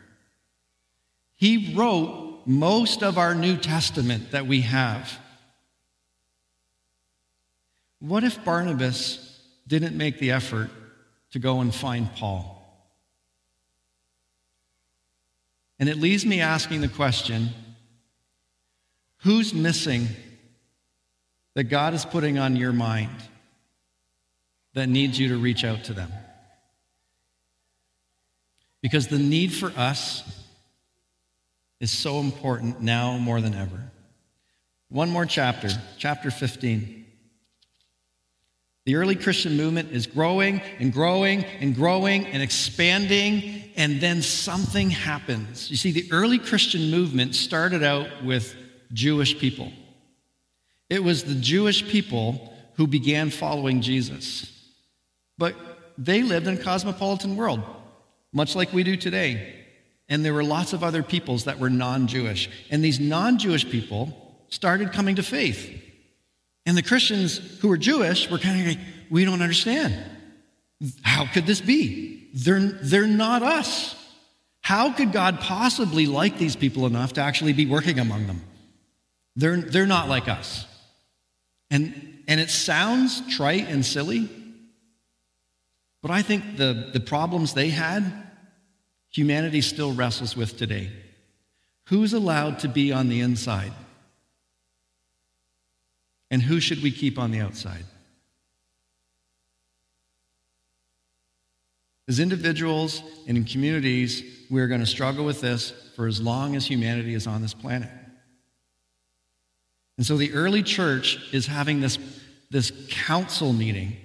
He 1.34 1.74
wrote 1.74 2.42
most 2.44 3.02
of 3.02 3.16
our 3.16 3.34
New 3.34 3.56
Testament 3.56 4.32
that 4.32 4.46
we 4.46 4.60
have. 4.60 5.18
What 8.00 8.22
if 8.22 8.44
Barnabas 8.44 9.40
didn't 9.66 9.96
make 9.96 10.18
the 10.18 10.32
effort 10.32 10.68
to 11.30 11.38
go 11.38 11.62
and 11.62 11.74
find 11.74 12.14
Paul? 12.14 12.62
And 15.78 15.88
it 15.88 15.96
leaves 15.96 16.26
me 16.26 16.42
asking 16.42 16.82
the 16.82 16.88
question 16.88 17.48
who's 19.20 19.54
missing 19.54 20.08
that 21.54 21.64
God 21.64 21.94
is 21.94 22.04
putting 22.04 22.38
on 22.38 22.56
your 22.56 22.74
mind? 22.74 23.22
That 24.76 24.90
needs 24.90 25.18
you 25.18 25.28
to 25.28 25.38
reach 25.38 25.64
out 25.64 25.84
to 25.84 25.94
them. 25.94 26.12
Because 28.82 29.08
the 29.08 29.18
need 29.18 29.54
for 29.54 29.72
us 29.74 30.22
is 31.80 31.90
so 31.90 32.20
important 32.20 32.82
now 32.82 33.16
more 33.16 33.40
than 33.40 33.54
ever. 33.54 33.90
One 34.90 35.08
more 35.08 35.24
chapter, 35.24 35.70
chapter 35.96 36.30
15. 36.30 37.06
The 38.84 38.96
early 38.96 39.16
Christian 39.16 39.56
movement 39.56 39.92
is 39.92 40.06
growing 40.06 40.60
and 40.78 40.92
growing 40.92 41.44
and 41.44 41.74
growing 41.74 42.26
and 42.26 42.42
expanding, 42.42 43.70
and 43.76 43.98
then 43.98 44.20
something 44.20 44.90
happens. 44.90 45.70
You 45.70 45.78
see, 45.78 45.90
the 45.90 46.06
early 46.12 46.38
Christian 46.38 46.90
movement 46.90 47.34
started 47.34 47.82
out 47.82 48.22
with 48.22 48.54
Jewish 48.92 49.38
people. 49.38 49.72
It 50.90 51.02
was 51.02 51.24
the 51.24 51.34
Jewish 51.34 51.88
people 51.88 52.52
who 52.74 52.86
began 52.86 53.30
following 53.30 53.80
Jesus. 53.80 54.52
But 55.38 55.54
they 55.98 56.22
lived 56.22 56.46
in 56.46 56.54
a 56.54 56.62
cosmopolitan 56.62 57.36
world, 57.36 57.60
much 58.32 58.54
like 58.54 58.72
we 58.72 58.82
do 58.82 58.96
today. 58.96 59.64
And 60.08 60.24
there 60.24 60.34
were 60.34 60.44
lots 60.44 60.72
of 60.72 60.84
other 60.84 61.02
peoples 61.02 61.44
that 61.44 61.58
were 61.58 61.70
non 61.70 62.06
Jewish. 62.06 62.48
And 62.70 62.84
these 62.84 63.00
non 63.00 63.38
Jewish 63.38 63.68
people 63.68 64.36
started 64.48 64.92
coming 64.92 65.16
to 65.16 65.22
faith. 65.22 65.82
And 66.64 66.76
the 66.76 66.82
Christians 66.82 67.38
who 67.60 67.68
were 67.68 67.76
Jewish 67.76 68.30
were 68.30 68.38
kind 68.38 68.60
of 68.60 68.66
like, 68.66 68.78
we 69.10 69.24
don't 69.24 69.42
understand. 69.42 69.94
How 71.02 71.26
could 71.26 71.46
this 71.46 71.60
be? 71.60 72.28
They're, 72.34 72.60
they're 72.60 73.06
not 73.06 73.42
us. 73.42 73.94
How 74.60 74.92
could 74.92 75.12
God 75.12 75.40
possibly 75.40 76.06
like 76.06 76.38
these 76.38 76.56
people 76.56 76.86
enough 76.86 77.14
to 77.14 77.20
actually 77.20 77.52
be 77.52 77.66
working 77.66 77.98
among 77.98 78.26
them? 78.26 78.42
They're, 79.36 79.58
they're 79.58 79.86
not 79.86 80.08
like 80.08 80.28
us. 80.28 80.66
And, 81.70 82.22
and 82.26 82.40
it 82.40 82.50
sounds 82.50 83.22
trite 83.36 83.68
and 83.68 83.86
silly, 83.86 84.28
but 86.02 86.10
I 86.10 86.22
think 86.22 86.56
the, 86.56 86.90
the 86.92 87.00
problems 87.00 87.54
they 87.54 87.70
had, 87.70 88.10
humanity 89.10 89.60
still 89.60 89.92
wrestles 89.92 90.36
with 90.36 90.56
today. 90.56 90.92
Who's 91.86 92.12
allowed 92.12 92.60
to 92.60 92.68
be 92.68 92.92
on 92.92 93.08
the 93.08 93.20
inside? 93.20 93.72
And 96.30 96.42
who 96.42 96.60
should 96.60 96.82
we 96.82 96.90
keep 96.90 97.18
on 97.18 97.30
the 97.30 97.40
outside? 97.40 97.84
As 102.08 102.20
individuals 102.20 103.02
and 103.26 103.36
in 103.36 103.44
communities, 103.44 104.22
we're 104.48 104.68
going 104.68 104.80
to 104.80 104.86
struggle 104.86 105.24
with 105.24 105.40
this 105.40 105.72
for 105.96 106.06
as 106.06 106.20
long 106.20 106.54
as 106.54 106.66
humanity 106.66 107.14
is 107.14 107.26
on 107.26 107.42
this 107.42 107.54
planet. 107.54 107.90
And 109.96 110.06
so 110.06 110.16
the 110.16 110.32
early 110.32 110.62
church 110.62 111.18
is 111.32 111.46
having 111.46 111.80
this, 111.80 111.98
this 112.50 112.70
council 112.90 113.52
meeting, 113.52 113.96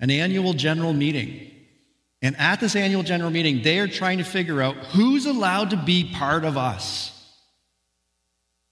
an 0.00 0.10
annual 0.10 0.52
general 0.52 0.92
meeting. 0.92 1.50
And 2.22 2.36
at 2.38 2.60
this 2.60 2.76
annual 2.76 3.02
general 3.02 3.30
meeting, 3.30 3.62
they 3.62 3.78
are 3.78 3.88
trying 3.88 4.18
to 4.18 4.24
figure 4.24 4.60
out 4.60 4.76
who's 4.76 5.26
allowed 5.26 5.70
to 5.70 5.76
be 5.76 6.10
part 6.12 6.44
of 6.44 6.56
us. 6.56 7.16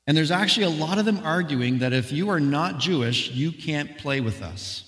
And 0.07 0.17
there's 0.17 0.31
actually 0.31 0.67
a 0.67 0.71
lot 0.71 0.99
of 0.99 1.05
them 1.05 1.21
arguing 1.23 1.79
that 1.79 1.93
if 1.93 2.13
you 2.13 2.31
are 2.31 2.41
not 2.41 2.79
Jewish, 2.79 3.31
you 3.31 3.53
can't 3.53 3.99
play 3.99 4.21
with 4.21 4.43
us. 4.43 4.85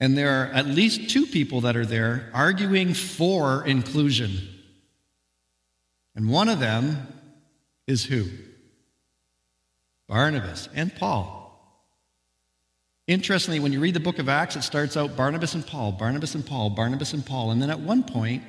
And 0.00 0.18
there 0.18 0.42
are 0.42 0.46
at 0.46 0.66
least 0.66 1.10
two 1.10 1.26
people 1.26 1.60
that 1.60 1.76
are 1.76 1.86
there 1.86 2.28
arguing 2.34 2.92
for 2.92 3.64
inclusion. 3.64 4.32
And 6.16 6.28
one 6.28 6.48
of 6.48 6.58
them 6.58 7.06
is 7.86 8.04
who? 8.04 8.26
Barnabas 10.08 10.68
and 10.74 10.94
Paul. 10.94 11.41
Interestingly, 13.08 13.58
when 13.58 13.72
you 13.72 13.80
read 13.80 13.94
the 13.94 14.00
book 14.00 14.18
of 14.18 14.28
Acts, 14.28 14.54
it 14.54 14.62
starts 14.62 14.96
out 14.96 15.16
Barnabas 15.16 15.54
and 15.54 15.66
Paul, 15.66 15.92
Barnabas 15.92 16.34
and 16.34 16.46
Paul, 16.46 16.70
Barnabas 16.70 17.12
and 17.12 17.26
Paul. 17.26 17.50
And 17.50 17.60
then 17.60 17.70
at 17.70 17.80
one 17.80 18.04
point, 18.04 18.44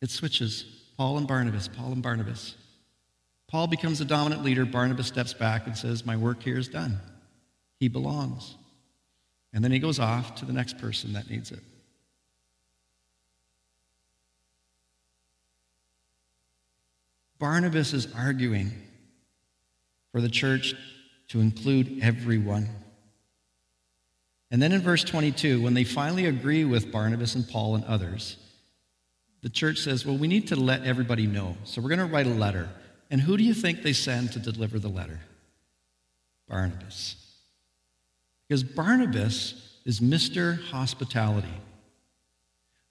it 0.00 0.10
switches 0.10 0.64
Paul 0.96 1.18
and 1.18 1.28
Barnabas, 1.28 1.68
Paul 1.68 1.92
and 1.92 2.02
Barnabas. 2.02 2.56
Paul 3.48 3.66
becomes 3.66 3.98
the 3.98 4.04
dominant 4.04 4.42
leader. 4.42 4.64
Barnabas 4.64 5.06
steps 5.06 5.34
back 5.34 5.66
and 5.66 5.76
says, 5.76 6.06
My 6.06 6.16
work 6.16 6.42
here 6.42 6.56
is 6.56 6.68
done. 6.68 6.98
He 7.78 7.88
belongs. 7.88 8.54
And 9.52 9.62
then 9.62 9.72
he 9.72 9.78
goes 9.78 9.98
off 9.98 10.36
to 10.36 10.44
the 10.44 10.52
next 10.52 10.78
person 10.78 11.12
that 11.14 11.28
needs 11.28 11.50
it. 11.50 11.60
Barnabas 17.38 17.92
is 17.92 18.06
arguing 18.14 18.70
for 20.12 20.20
the 20.20 20.28
church 20.28 20.74
to 21.28 21.40
include 21.40 21.98
everyone. 22.02 22.68
And 24.50 24.60
then 24.60 24.72
in 24.72 24.80
verse 24.80 25.04
22, 25.04 25.62
when 25.62 25.74
they 25.74 25.84
finally 25.84 26.26
agree 26.26 26.64
with 26.64 26.90
Barnabas 26.90 27.34
and 27.34 27.48
Paul 27.48 27.76
and 27.76 27.84
others, 27.84 28.36
the 29.42 29.48
church 29.48 29.78
says, 29.78 30.04
Well, 30.04 30.16
we 30.16 30.28
need 30.28 30.48
to 30.48 30.56
let 30.56 30.84
everybody 30.84 31.26
know. 31.26 31.56
So 31.64 31.80
we're 31.80 31.88
going 31.88 32.00
to 32.00 32.12
write 32.12 32.26
a 32.26 32.30
letter. 32.30 32.68
And 33.10 33.20
who 33.20 33.36
do 33.36 33.44
you 33.44 33.54
think 33.54 33.82
they 33.82 33.92
send 33.92 34.32
to 34.32 34.38
deliver 34.38 34.78
the 34.78 34.88
letter? 34.88 35.20
Barnabas. 36.48 37.16
Because 38.48 38.64
Barnabas 38.64 39.78
is 39.84 40.00
Mr. 40.00 40.60
Hospitality. 40.70 41.48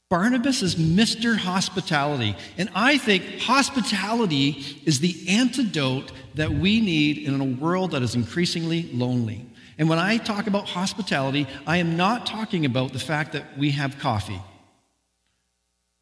Barnabas 0.09 0.63
is 0.63 0.75
Mr. 0.75 1.37
Hospitality. 1.37 2.35
And 2.57 2.69
I 2.73 2.97
think 2.97 3.41
hospitality 3.41 4.81
is 4.85 4.99
the 4.99 5.29
antidote 5.29 6.11
that 6.35 6.51
we 6.51 6.81
need 6.81 7.19
in 7.19 7.39
a 7.39 7.43
world 7.43 7.91
that 7.91 8.01
is 8.01 8.15
increasingly 8.15 8.89
lonely. 8.91 9.45
And 9.79 9.87
when 9.87 9.97
I 9.97 10.17
talk 10.17 10.47
about 10.47 10.67
hospitality, 10.67 11.47
I 11.65 11.77
am 11.77 11.95
not 11.95 12.25
talking 12.25 12.65
about 12.65 12.91
the 12.91 12.99
fact 12.99 13.31
that 13.31 13.57
we 13.57 13.71
have 13.71 13.97
coffee. 13.97 14.41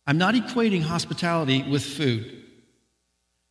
I'm 0.07 0.17
not 0.17 0.33
equating 0.33 0.81
hospitality 0.81 1.61
with 1.61 1.85
food. 1.85 2.43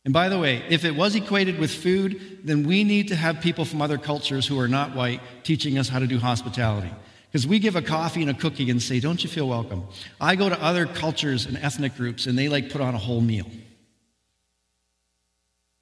And 0.03 0.13
by 0.13 0.27
the 0.27 0.37
way, 0.37 0.63
if 0.69 0.83
it 0.83 0.95
was 0.95 1.15
equated 1.15 1.59
with 1.59 1.71
food, 1.73 2.39
then 2.43 2.67
we 2.67 2.83
need 2.83 3.07
to 3.07 3.15
have 3.15 3.39
people 3.39 3.63
from 3.63 3.81
other 3.81 3.97
cultures 3.97 4.45
who 4.45 4.59
are 4.59 4.67
not 4.67 4.95
white 4.95 5.21
teaching 5.43 5.77
us 5.77 5.87
how 5.87 5.99
to 5.99 6.07
do 6.07 6.19
hospitality. 6.19 6.91
Because 7.31 7.47
we 7.47 7.59
give 7.59 7.75
a 7.77 7.81
coffee 7.81 8.21
and 8.21 8.29
a 8.29 8.33
cookie 8.33 8.69
and 8.69 8.81
say, 8.81 8.99
Don't 8.99 9.23
you 9.23 9.29
feel 9.29 9.47
welcome? 9.47 9.85
I 10.19 10.35
go 10.35 10.49
to 10.49 10.61
other 10.61 10.85
cultures 10.85 11.45
and 11.45 11.57
ethnic 11.57 11.95
groups 11.95 12.25
and 12.25 12.37
they 12.37 12.49
like 12.49 12.69
put 12.69 12.81
on 12.81 12.95
a 12.95 12.97
whole 12.97 13.21
meal. 13.21 13.47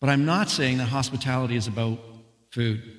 But 0.01 0.09
I'm 0.09 0.25
not 0.25 0.49
saying 0.49 0.77
that 0.79 0.85
hospitality 0.85 1.55
is 1.55 1.67
about 1.67 1.99
food. 2.51 2.94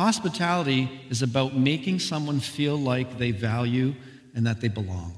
Hospitality 0.00 0.88
is 1.10 1.20
about 1.20 1.54
making 1.54 1.98
someone 1.98 2.40
feel 2.40 2.74
like 2.74 3.18
they 3.18 3.32
value 3.32 3.94
and 4.34 4.46
that 4.46 4.62
they 4.62 4.68
belong. 4.68 5.14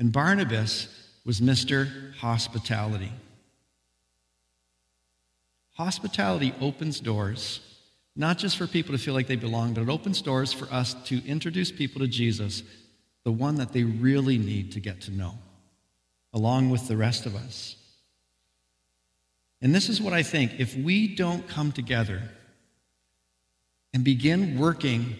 And 0.00 0.10
Barnabas 0.10 0.88
was 1.24 1.40
Mr. 1.40 2.12
Hospitality. 2.16 3.12
Hospitality 5.74 6.52
opens 6.60 6.98
doors, 6.98 7.60
not 8.16 8.38
just 8.38 8.56
for 8.56 8.66
people 8.66 8.90
to 8.90 8.98
feel 8.98 9.14
like 9.14 9.28
they 9.28 9.36
belong, 9.36 9.72
but 9.72 9.82
it 9.82 9.88
opens 9.88 10.20
doors 10.20 10.52
for 10.52 10.66
us 10.74 10.94
to 11.04 11.24
introduce 11.28 11.70
people 11.70 12.00
to 12.00 12.08
Jesus, 12.08 12.64
the 13.22 13.30
one 13.30 13.54
that 13.54 13.72
they 13.72 13.84
really 13.84 14.36
need 14.36 14.72
to 14.72 14.80
get 14.80 15.00
to 15.02 15.12
know, 15.12 15.38
along 16.32 16.70
with 16.70 16.88
the 16.88 16.96
rest 16.96 17.24
of 17.24 17.36
us. 17.36 17.76
And 19.62 19.72
this 19.72 19.88
is 19.88 20.02
what 20.02 20.12
I 20.12 20.24
think 20.24 20.58
if 20.58 20.74
we 20.76 21.14
don't 21.14 21.46
come 21.46 21.70
together 21.70 22.32
and 23.96 24.04
begin 24.04 24.58
working 24.58 25.16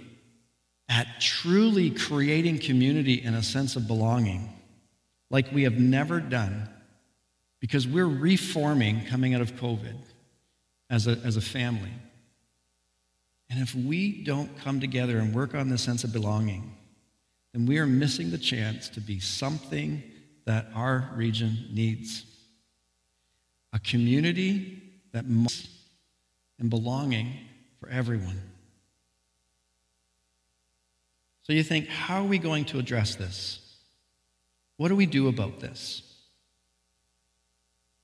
at 0.91 1.07
truly 1.19 1.89
creating 1.91 2.59
community 2.59 3.23
and 3.25 3.35
a 3.35 3.43
sense 3.43 3.75
of 3.75 3.87
belonging, 3.87 4.53
like 5.31 5.51
we 5.51 5.62
have 5.62 5.79
never 5.79 6.21
done, 6.21 6.69
because 7.59 7.89
we're 7.89 8.05
reforming 8.07 9.03
coming 9.07 9.35
out 9.35 9.41
of 9.41 9.57
COVID 9.57 9.97
as 10.91 11.07
a, 11.07 11.12
as 11.25 11.39
a 11.39 11.41
family. 11.41 11.89
And 13.49 13.62
if 13.62 13.75
we 13.75 14.23
don't 14.23 14.55
come 14.59 14.79
together 14.79 15.21
and 15.21 15.35
work 15.35 15.55
on 15.55 15.71
this 15.71 15.81
sense 15.81 16.05
of 16.05 16.12
belonging, 16.12 16.77
then 17.55 17.65
we 17.65 17.79
are 17.79 17.87
missing 17.87 18.31
the 18.31 18.37
chance 18.37 18.91
to 18.91 19.01
be 19.01 19.21
something 19.21 20.03
that 20.45 20.67
our 20.75 21.11
region 21.17 21.67
needs. 21.73 22.27
A 23.73 23.79
community 23.79 24.83
that 25.12 25.25
must 25.25 25.67
and 26.59 26.69
belonging 26.69 27.33
for 27.81 27.89
everyone. 27.89 28.43
So 31.47 31.53
you 31.53 31.63
think, 31.63 31.87
how 31.87 32.23
are 32.23 32.27
we 32.27 32.39
going 32.39 32.65
to 32.65 32.81
address 32.81 33.15
this? 33.15 33.61
What 34.79 34.89
do 34.89 34.97
we 34.97 35.07
do 35.07 35.29
about 35.29 35.61
this? 35.61 36.03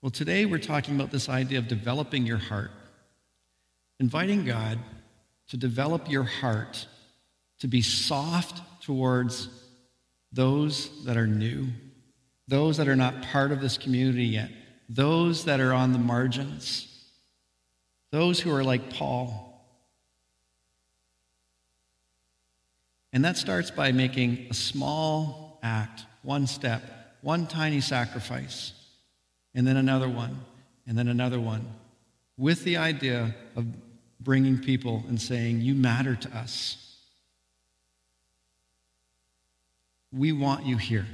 Well, 0.00 0.10
today 0.10 0.44
we're 0.44 0.58
talking 0.58 0.94
about 0.94 1.10
this 1.10 1.28
idea 1.28 1.58
of 1.58 1.66
developing 1.66 2.24
your 2.24 2.36
heart, 2.38 2.70
inviting 3.98 4.44
God 4.44 4.78
to 5.48 5.56
develop 5.56 6.08
your 6.08 6.22
heart 6.22 6.86
to 7.58 7.66
be 7.66 7.82
soft 7.82 8.62
towards 8.80 9.48
those 10.30 11.04
that 11.04 11.16
are 11.16 11.26
new, 11.26 11.66
those 12.46 12.76
that 12.76 12.86
are 12.86 12.94
not 12.94 13.22
part 13.22 13.50
of 13.50 13.60
this 13.60 13.76
community 13.76 14.26
yet, 14.26 14.50
those 14.88 15.46
that 15.46 15.58
are 15.58 15.72
on 15.72 15.92
the 15.92 15.98
margins, 15.98 16.86
those 18.12 18.38
who 18.38 18.54
are 18.54 18.62
like 18.62 18.90
Paul. 18.90 19.51
And 23.12 23.24
that 23.24 23.36
starts 23.36 23.70
by 23.70 23.92
making 23.92 24.46
a 24.50 24.54
small 24.54 25.58
act, 25.62 26.04
one 26.22 26.46
step, 26.46 26.82
one 27.20 27.46
tiny 27.46 27.80
sacrifice 27.80 28.72
and 29.54 29.66
then 29.66 29.76
another 29.76 30.08
one, 30.08 30.44
and 30.86 30.96
then 30.96 31.08
another 31.08 31.40
one, 31.40 31.66
with 32.38 32.64
the 32.64 32.76
idea 32.76 33.34
of 33.54 33.66
bringing 34.20 34.58
people 34.58 35.04
and 35.08 35.20
saying, 35.20 35.60
You 35.60 35.74
matter 35.74 36.16
to 36.16 36.36
us. 36.36 36.78
We 40.10 40.32
want 40.32 40.66
you 40.66 40.76
here. 40.76 41.06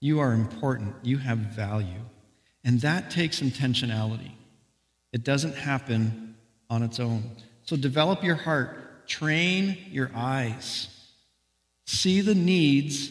You 0.00 0.20
are 0.20 0.32
important. 0.32 0.94
You 1.02 1.18
have 1.18 1.38
value. 1.38 2.02
And 2.64 2.80
that 2.80 3.10
takes 3.10 3.40
intentionality. 3.40 4.32
It 5.12 5.24
doesn't 5.24 5.54
happen 5.54 6.34
on 6.68 6.82
its 6.82 7.00
own. 7.00 7.22
So 7.62 7.76
develop 7.76 8.22
your 8.22 8.34
heart, 8.34 8.83
train 9.06 9.76
your 9.90 10.10
eyes, 10.14 10.88
see 11.86 12.20
the 12.20 12.34
needs 12.34 13.10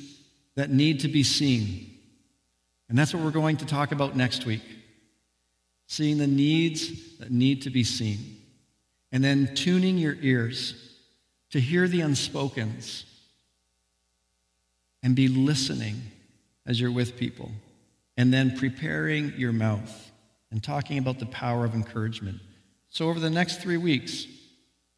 that 0.55 0.69
need 0.69 1.01
to 1.01 1.07
be 1.07 1.23
seen. 1.23 1.89
And 2.89 2.97
that's 2.97 3.13
what 3.13 3.23
we're 3.23 3.31
going 3.31 3.57
to 3.57 3.65
talk 3.65 3.91
about 3.91 4.15
next 4.15 4.45
week 4.45 4.61
seeing 5.87 6.17
the 6.17 6.27
needs 6.27 7.17
that 7.17 7.29
need 7.29 7.61
to 7.61 7.69
be 7.69 7.83
seen, 7.83 8.41
and 9.11 9.23
then 9.23 9.53
tuning 9.53 9.97
your 9.97 10.17
ears 10.21 10.73
to 11.51 11.59
hear 11.59 11.87
the 11.87 11.99
unspokens 11.99 13.03
and 15.03 15.15
be 15.15 15.27
listening 15.27 16.01
as 16.65 16.79
you're 16.79 16.91
with 16.91 17.15
people, 17.15 17.51
and 18.17 18.33
then 18.33 18.57
preparing 18.57 19.33
your 19.37 19.51
mouth 19.51 20.11
and 20.49 20.63
talking 20.63 20.97
about 20.97 21.19
the 21.19 21.25
power 21.27 21.63
of 21.63 21.75
encouragement. 21.75 22.39
So, 22.89 23.09
over 23.09 23.19
the 23.19 23.29
next 23.29 23.61
three 23.61 23.77
weeks, 23.77 24.25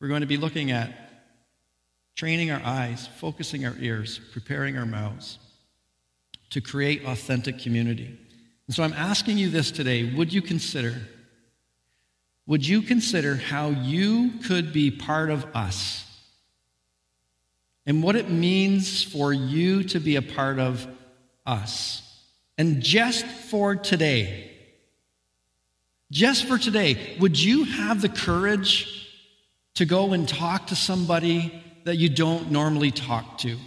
we're 0.05 0.09
going 0.09 0.21
to 0.21 0.27
be 0.27 0.37
looking 0.37 0.69
at 0.69 0.91
training 2.13 2.51
our 2.51 2.61
eyes, 2.63 3.09
focusing 3.17 3.65
our 3.65 3.73
ears, 3.79 4.21
preparing 4.33 4.77
our 4.77 4.85
mouths 4.85 5.39
to 6.51 6.61
create 6.61 7.03
authentic 7.05 7.57
community. 7.57 8.15
And 8.67 8.75
so, 8.75 8.83
I'm 8.83 8.93
asking 8.93 9.39
you 9.39 9.49
this 9.49 9.71
today 9.71 10.13
would 10.13 10.31
you 10.31 10.43
consider? 10.43 11.01
Would 12.45 12.67
you 12.67 12.83
consider 12.83 13.35
how 13.35 13.69
you 13.69 14.33
could 14.45 14.71
be 14.71 14.91
part 14.91 15.31
of 15.31 15.43
us? 15.55 16.05
And 17.87 18.03
what 18.03 18.15
it 18.15 18.29
means 18.29 19.01
for 19.01 19.33
you 19.33 19.85
to 19.85 19.99
be 19.99 20.17
a 20.17 20.21
part 20.21 20.59
of 20.59 20.87
us. 21.47 22.03
And 22.59 22.83
just 22.83 23.25
for 23.25 23.75
today, 23.75 24.51
just 26.11 26.45
for 26.45 26.59
today, 26.59 27.17
would 27.19 27.41
you 27.41 27.63
have 27.63 28.03
the 28.03 28.09
courage 28.09 28.94
to 29.75 29.85
go 29.85 30.13
and 30.13 30.27
talk 30.27 30.67
to 30.67 30.75
somebody 30.75 31.63
that 31.83 31.97
you 31.97 32.09
don't 32.09 32.51
normally 32.51 32.91
talk 32.91 33.37
to? 33.39 33.57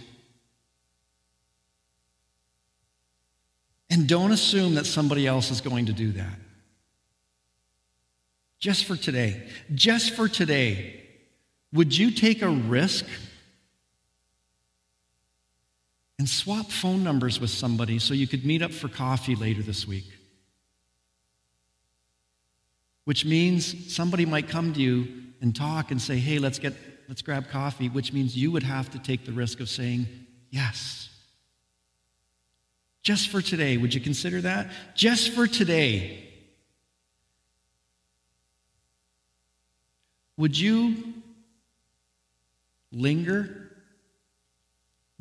And 3.89 4.07
don't 4.07 4.31
assume 4.31 4.75
that 4.75 4.85
somebody 4.85 5.25
else 5.25 5.49
is 5.49 5.61
going 5.61 5.87
to 5.87 5.93
do 5.93 6.11
that. 6.11 6.39
Just 8.59 8.85
for 8.85 8.95
today, 8.95 9.47
just 9.73 10.15
for 10.15 10.27
today, 10.27 11.01
would 11.71 11.97
you 11.97 12.11
take 12.11 12.41
a 12.41 12.49
risk 12.49 13.05
and 16.19 16.27
swap 16.27 16.69
phone 16.69 17.01
numbers 17.01 17.39
with 17.39 17.49
somebody 17.49 17.97
so 17.97 18.13
you 18.13 18.27
could 18.27 18.45
meet 18.45 18.61
up 18.61 18.71
for 18.71 18.89
coffee 18.89 19.35
later 19.35 19.63
this 19.63 19.87
week. 19.87 20.03
Which 23.05 23.23
means 23.23 23.91
somebody 23.91 24.25
might 24.25 24.49
come 24.49 24.73
to 24.73 24.81
you 24.81 25.07
and 25.41 25.55
talk 25.55 25.91
and 25.91 26.01
say, 26.01 26.17
hey, 26.17 26.39
let's 26.39 26.59
get 26.59 26.73
let's 27.07 27.21
grab 27.21 27.49
coffee, 27.49 27.89
which 27.89 28.13
means 28.13 28.35
you 28.35 28.51
would 28.51 28.63
have 28.63 28.89
to 28.91 28.99
take 28.99 29.25
the 29.25 29.31
risk 29.31 29.59
of 29.59 29.69
saying 29.69 30.07
yes. 30.49 31.09
Just 33.01 33.29
for 33.29 33.41
today, 33.41 33.77
would 33.77 33.93
you 33.93 34.01
consider 34.01 34.41
that? 34.41 34.69
Just 34.95 35.31
for 35.31 35.47
today. 35.47 36.25
Would 40.37 40.57
you 40.57 41.13
linger 42.91 43.69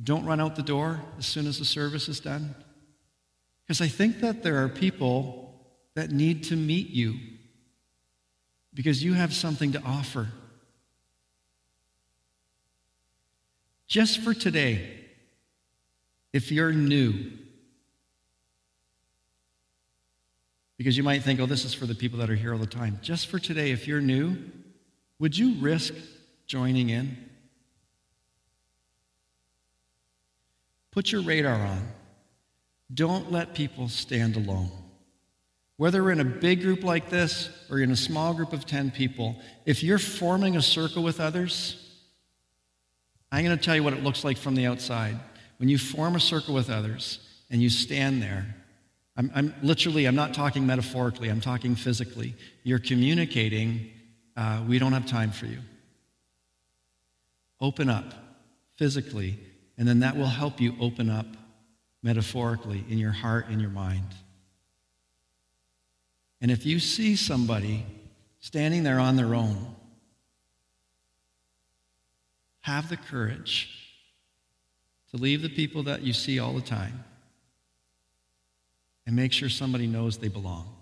don't 0.02 0.24
run 0.24 0.40
out 0.40 0.57
the 0.57 0.62
door 0.62 1.00
as 1.18 1.26
soon 1.26 1.46
as 1.46 1.59
the 1.59 1.64
service 1.64 2.09
is 2.09 2.20
done. 2.20 2.54
Because 3.66 3.81
I 3.81 3.88
think 3.88 4.20
that 4.20 4.42
there 4.42 4.62
are 4.62 4.68
people 4.68 5.54
that 5.94 6.11
need 6.11 6.44
to 6.44 6.57
meet 6.57 6.90
you 6.90 7.16
because 8.78 9.02
you 9.02 9.12
have 9.12 9.34
something 9.34 9.72
to 9.72 9.82
offer. 9.82 10.28
Just 13.88 14.20
for 14.20 14.32
today, 14.32 15.00
if 16.32 16.52
you're 16.52 16.70
new, 16.70 17.32
because 20.76 20.96
you 20.96 21.02
might 21.02 21.24
think, 21.24 21.40
oh, 21.40 21.46
this 21.46 21.64
is 21.64 21.74
for 21.74 21.86
the 21.86 21.94
people 21.96 22.20
that 22.20 22.30
are 22.30 22.36
here 22.36 22.52
all 22.52 22.58
the 22.60 22.66
time. 22.66 23.00
Just 23.02 23.26
for 23.26 23.40
today, 23.40 23.72
if 23.72 23.88
you're 23.88 24.00
new, 24.00 24.36
would 25.18 25.36
you 25.36 25.54
risk 25.54 25.92
joining 26.46 26.90
in? 26.90 27.16
Put 30.92 31.10
your 31.10 31.22
radar 31.22 31.60
on. 31.60 31.88
Don't 32.94 33.32
let 33.32 33.54
people 33.54 33.88
stand 33.88 34.36
alone. 34.36 34.70
Whether 35.78 36.02
we're 36.02 36.12
in 36.12 36.20
a 36.20 36.24
big 36.24 36.60
group 36.60 36.84
like 36.84 37.08
this 37.08 37.48
or 37.70 37.78
in 37.78 37.90
a 37.90 37.96
small 37.96 38.34
group 38.34 38.52
of 38.52 38.66
10 38.66 38.90
people, 38.90 39.40
if 39.64 39.82
you're 39.82 39.98
forming 39.98 40.56
a 40.56 40.62
circle 40.62 41.02
with 41.02 41.20
others, 41.20 41.96
I'm 43.32 43.44
going 43.44 43.56
to 43.56 43.64
tell 43.64 43.76
you 43.76 43.82
what 43.82 43.94
it 43.94 44.02
looks 44.02 44.24
like 44.24 44.36
from 44.36 44.54
the 44.54 44.66
outside. 44.66 45.16
When 45.58 45.70
you 45.70 45.78
form 45.78 46.16
a 46.16 46.20
circle 46.20 46.52
with 46.52 46.68
others 46.68 47.20
and 47.48 47.62
you 47.62 47.70
stand 47.70 48.20
there, 48.20 48.54
I'm, 49.16 49.30
I'm 49.34 49.54
literally, 49.62 50.06
I'm 50.06 50.14
not 50.14 50.34
talking 50.34 50.66
metaphorically, 50.66 51.28
I'm 51.28 51.40
talking 51.40 51.74
physically. 51.74 52.34
You're 52.64 52.78
communicating, 52.78 53.88
uh, 54.36 54.62
we 54.68 54.78
don't 54.78 54.92
have 54.92 55.06
time 55.06 55.30
for 55.30 55.46
you. 55.46 55.60
Open 57.60 57.88
up 57.88 58.12
physically 58.76 59.38
and 59.78 59.86
then 59.86 60.00
that 60.00 60.16
will 60.16 60.26
help 60.26 60.60
you 60.60 60.74
open 60.80 61.08
up 61.08 61.26
metaphorically 62.02 62.84
in 62.88 62.98
your 62.98 63.12
heart 63.12 63.46
and 63.48 63.60
your 63.60 63.70
mind. 63.70 64.06
And 66.40 66.51
if 66.51 66.64
you 66.64 66.79
see 66.79 67.16
somebody 67.16 67.85
standing 68.40 68.83
there 68.83 69.01
on 69.01 69.16
their 69.16 69.35
own, 69.35 69.74
have 72.61 72.88
the 72.88 72.96
courage 72.96 73.74
to 75.11 75.16
leave 75.16 75.42
the 75.42 75.48
people 75.48 75.83
that 75.85 76.03
you 76.03 76.12
see 76.12 76.38
all 76.38 76.53
the 76.53 76.61
time 76.61 77.03
and 79.07 79.16
make 79.16 79.33
sure 79.33 79.48
somebody 79.48 79.87
knows 79.87 80.18
they 80.18 80.29
belong. 80.29 80.74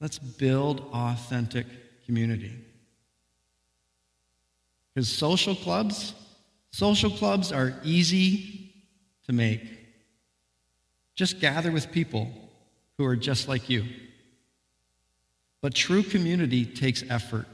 Let's 0.00 0.18
build 0.18 0.88
authentic 0.92 1.66
community. 2.06 2.52
Because 4.94 5.08
social 5.08 5.54
clubs, 5.54 6.14
social 6.70 7.10
clubs 7.10 7.52
are 7.52 7.74
easy 7.82 8.72
to 9.26 9.32
make. 9.32 9.79
Just 11.20 11.38
gather 11.38 11.70
with 11.70 11.92
people 11.92 12.32
who 12.96 13.04
are 13.04 13.14
just 13.14 13.46
like 13.46 13.68
you. 13.68 13.84
But 15.60 15.74
true 15.74 16.02
community 16.02 16.64
takes 16.64 17.04
effort 17.10 17.44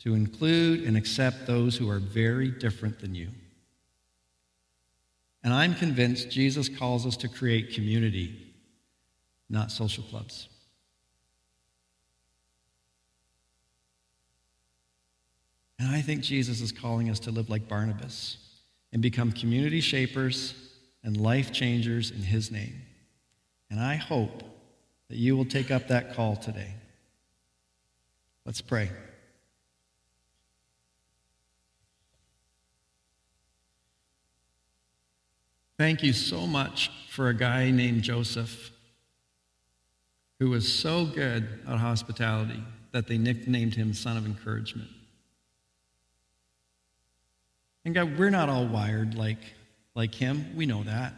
to 0.00 0.12
include 0.12 0.84
and 0.84 0.94
accept 0.94 1.46
those 1.46 1.74
who 1.74 1.88
are 1.88 1.98
very 1.98 2.50
different 2.50 3.00
than 3.00 3.14
you. 3.14 3.28
And 5.42 5.54
I'm 5.54 5.74
convinced 5.74 6.28
Jesus 6.28 6.68
calls 6.68 7.06
us 7.06 7.16
to 7.16 7.28
create 7.28 7.72
community, 7.72 8.52
not 9.48 9.72
social 9.72 10.04
clubs. 10.04 10.46
And 15.78 15.88
I 15.88 16.02
think 16.02 16.20
Jesus 16.20 16.60
is 16.60 16.72
calling 16.72 17.08
us 17.08 17.20
to 17.20 17.30
live 17.30 17.48
like 17.48 17.68
Barnabas 17.68 18.36
and 18.92 19.00
become 19.00 19.32
community 19.32 19.80
shapers 19.80 20.65
and 21.06 21.16
life 21.16 21.52
changers 21.52 22.10
in 22.10 22.18
his 22.18 22.50
name. 22.50 22.82
And 23.70 23.80
I 23.80 23.94
hope 23.94 24.42
that 25.08 25.16
you 25.16 25.36
will 25.36 25.44
take 25.44 25.70
up 25.70 25.86
that 25.86 26.14
call 26.14 26.34
today. 26.34 26.74
Let's 28.44 28.60
pray. 28.60 28.90
Thank 35.78 36.02
you 36.02 36.12
so 36.12 36.44
much 36.44 36.90
for 37.08 37.28
a 37.28 37.34
guy 37.34 37.70
named 37.70 38.02
Joseph 38.02 38.72
who 40.40 40.50
was 40.50 40.70
so 40.70 41.06
good 41.06 41.60
at 41.68 41.78
hospitality 41.78 42.62
that 42.90 43.06
they 43.06 43.16
nicknamed 43.16 43.74
him 43.74 43.94
Son 43.94 44.16
of 44.16 44.26
Encouragement. 44.26 44.88
And 47.84 47.94
God, 47.94 48.18
we're 48.18 48.30
not 48.30 48.48
all 48.48 48.66
wired 48.66 49.14
like, 49.14 49.38
like 49.96 50.14
him. 50.14 50.54
We 50.54 50.66
know 50.66 50.84
that. 50.84 51.12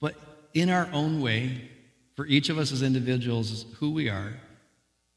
But 0.00 0.14
in 0.54 0.70
our 0.70 0.88
own 0.92 1.20
way, 1.20 1.68
for 2.14 2.26
each 2.26 2.48
of 2.48 2.58
us 2.58 2.70
as 2.70 2.82
individuals, 2.82 3.64
who 3.80 3.90
we 3.90 4.08
are, 4.08 4.34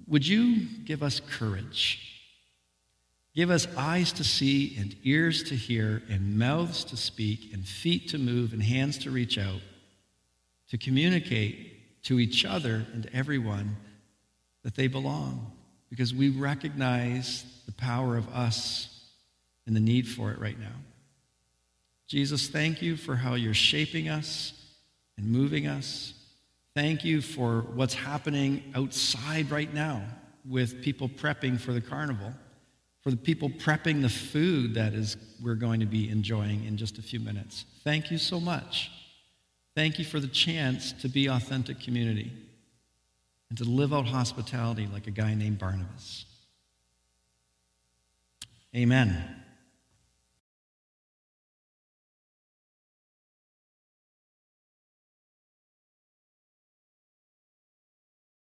would 0.08 0.25
you 0.25 0.65
give 0.86 1.04
us 1.04 1.19
courage? 1.19 2.19
Give 3.36 3.52
us 3.52 3.67
eyes 3.78 4.12
to 4.13 4.23
see 4.23 4.75
and 4.80 4.95
ears 5.04 5.43
to 5.43 5.56
hear 5.56 6.02
and 6.10 6.39
mouths 6.39 6.84
to 6.86 6.97
speak 6.97 7.54
and 7.54 7.63
feet 7.63 8.10
to 8.10 8.17
move 8.17 8.54
and 8.54 8.63
hands 8.63 8.97
to 8.99 9.12
reach 9.12 9.38
out 9.38 9.62
to 10.69 10.78
communicate 10.78 12.04
to 12.04 12.19
each 12.19 12.45
other 12.45 12.86
and 12.93 13.04
to 13.04 13.15
everyone 13.15 13.75
that 14.63 14.75
they 14.75 14.88
belong 14.88 15.52
because 15.89 16.13
we 16.13 16.30
recognize 16.30 17.43
the 17.65 17.71
power 17.71 18.17
of 18.17 18.28
us 18.30 18.98
and 19.69 19.75
the 19.75 19.79
need 19.79 20.08
for 20.08 20.32
it 20.32 20.39
right 20.39 20.60
now. 20.60 20.73
Jesus, 22.08 22.47
thank 22.47 22.82
you 22.82 22.97
for 22.97 23.15
how 23.15 23.36
you're 23.36 23.53
shaping 23.53 24.10
us 24.10 24.53
and 25.15 25.27
moving 25.27 25.67
us. 25.67 26.15
Thank 26.73 27.05
you 27.05 27.21
for 27.21 27.62
what's 27.75 27.93
happening 27.93 28.63
outside 28.73 29.51
right 29.51 29.71
now 29.71 30.01
with 30.43 30.82
people 30.82 31.08
prepping 31.08 31.60
for 31.60 31.71
the 31.71 31.82
carnival, 31.82 32.34
for 33.03 33.12
the 33.12 33.17
people 33.17 33.47
prepping 33.47 34.01
the 34.01 34.10
food 34.10 34.73
that 34.73 34.95
is 34.95 35.17
we're 35.39 35.53
going 35.53 35.79
to 35.82 35.86
be 35.86 36.10
enjoying 36.10 36.65
in 36.65 36.75
just 36.75 36.97
a 36.97 37.03
few 37.03 37.19
minutes. 37.19 37.65
Thank 37.84 38.10
you 38.10 38.17
so 38.17 38.39
much. 38.39 38.89
Thank 39.75 39.99
you 39.99 40.05
for 40.05 40.19
the 40.19 40.27
chance 40.27 40.93
to 40.93 41.08
be 41.08 41.27
authentic 41.27 41.79
community 41.79 42.34
and 43.49 43.58
to 43.60 43.65
live 43.65 43.93
out 43.93 44.08
hospitality 44.08 44.89
like 44.91 45.05
a 45.05 45.12
guy 45.12 45.36
named 45.36 45.60
Barnabas. 45.60 46.25
Amen. 48.75 49.39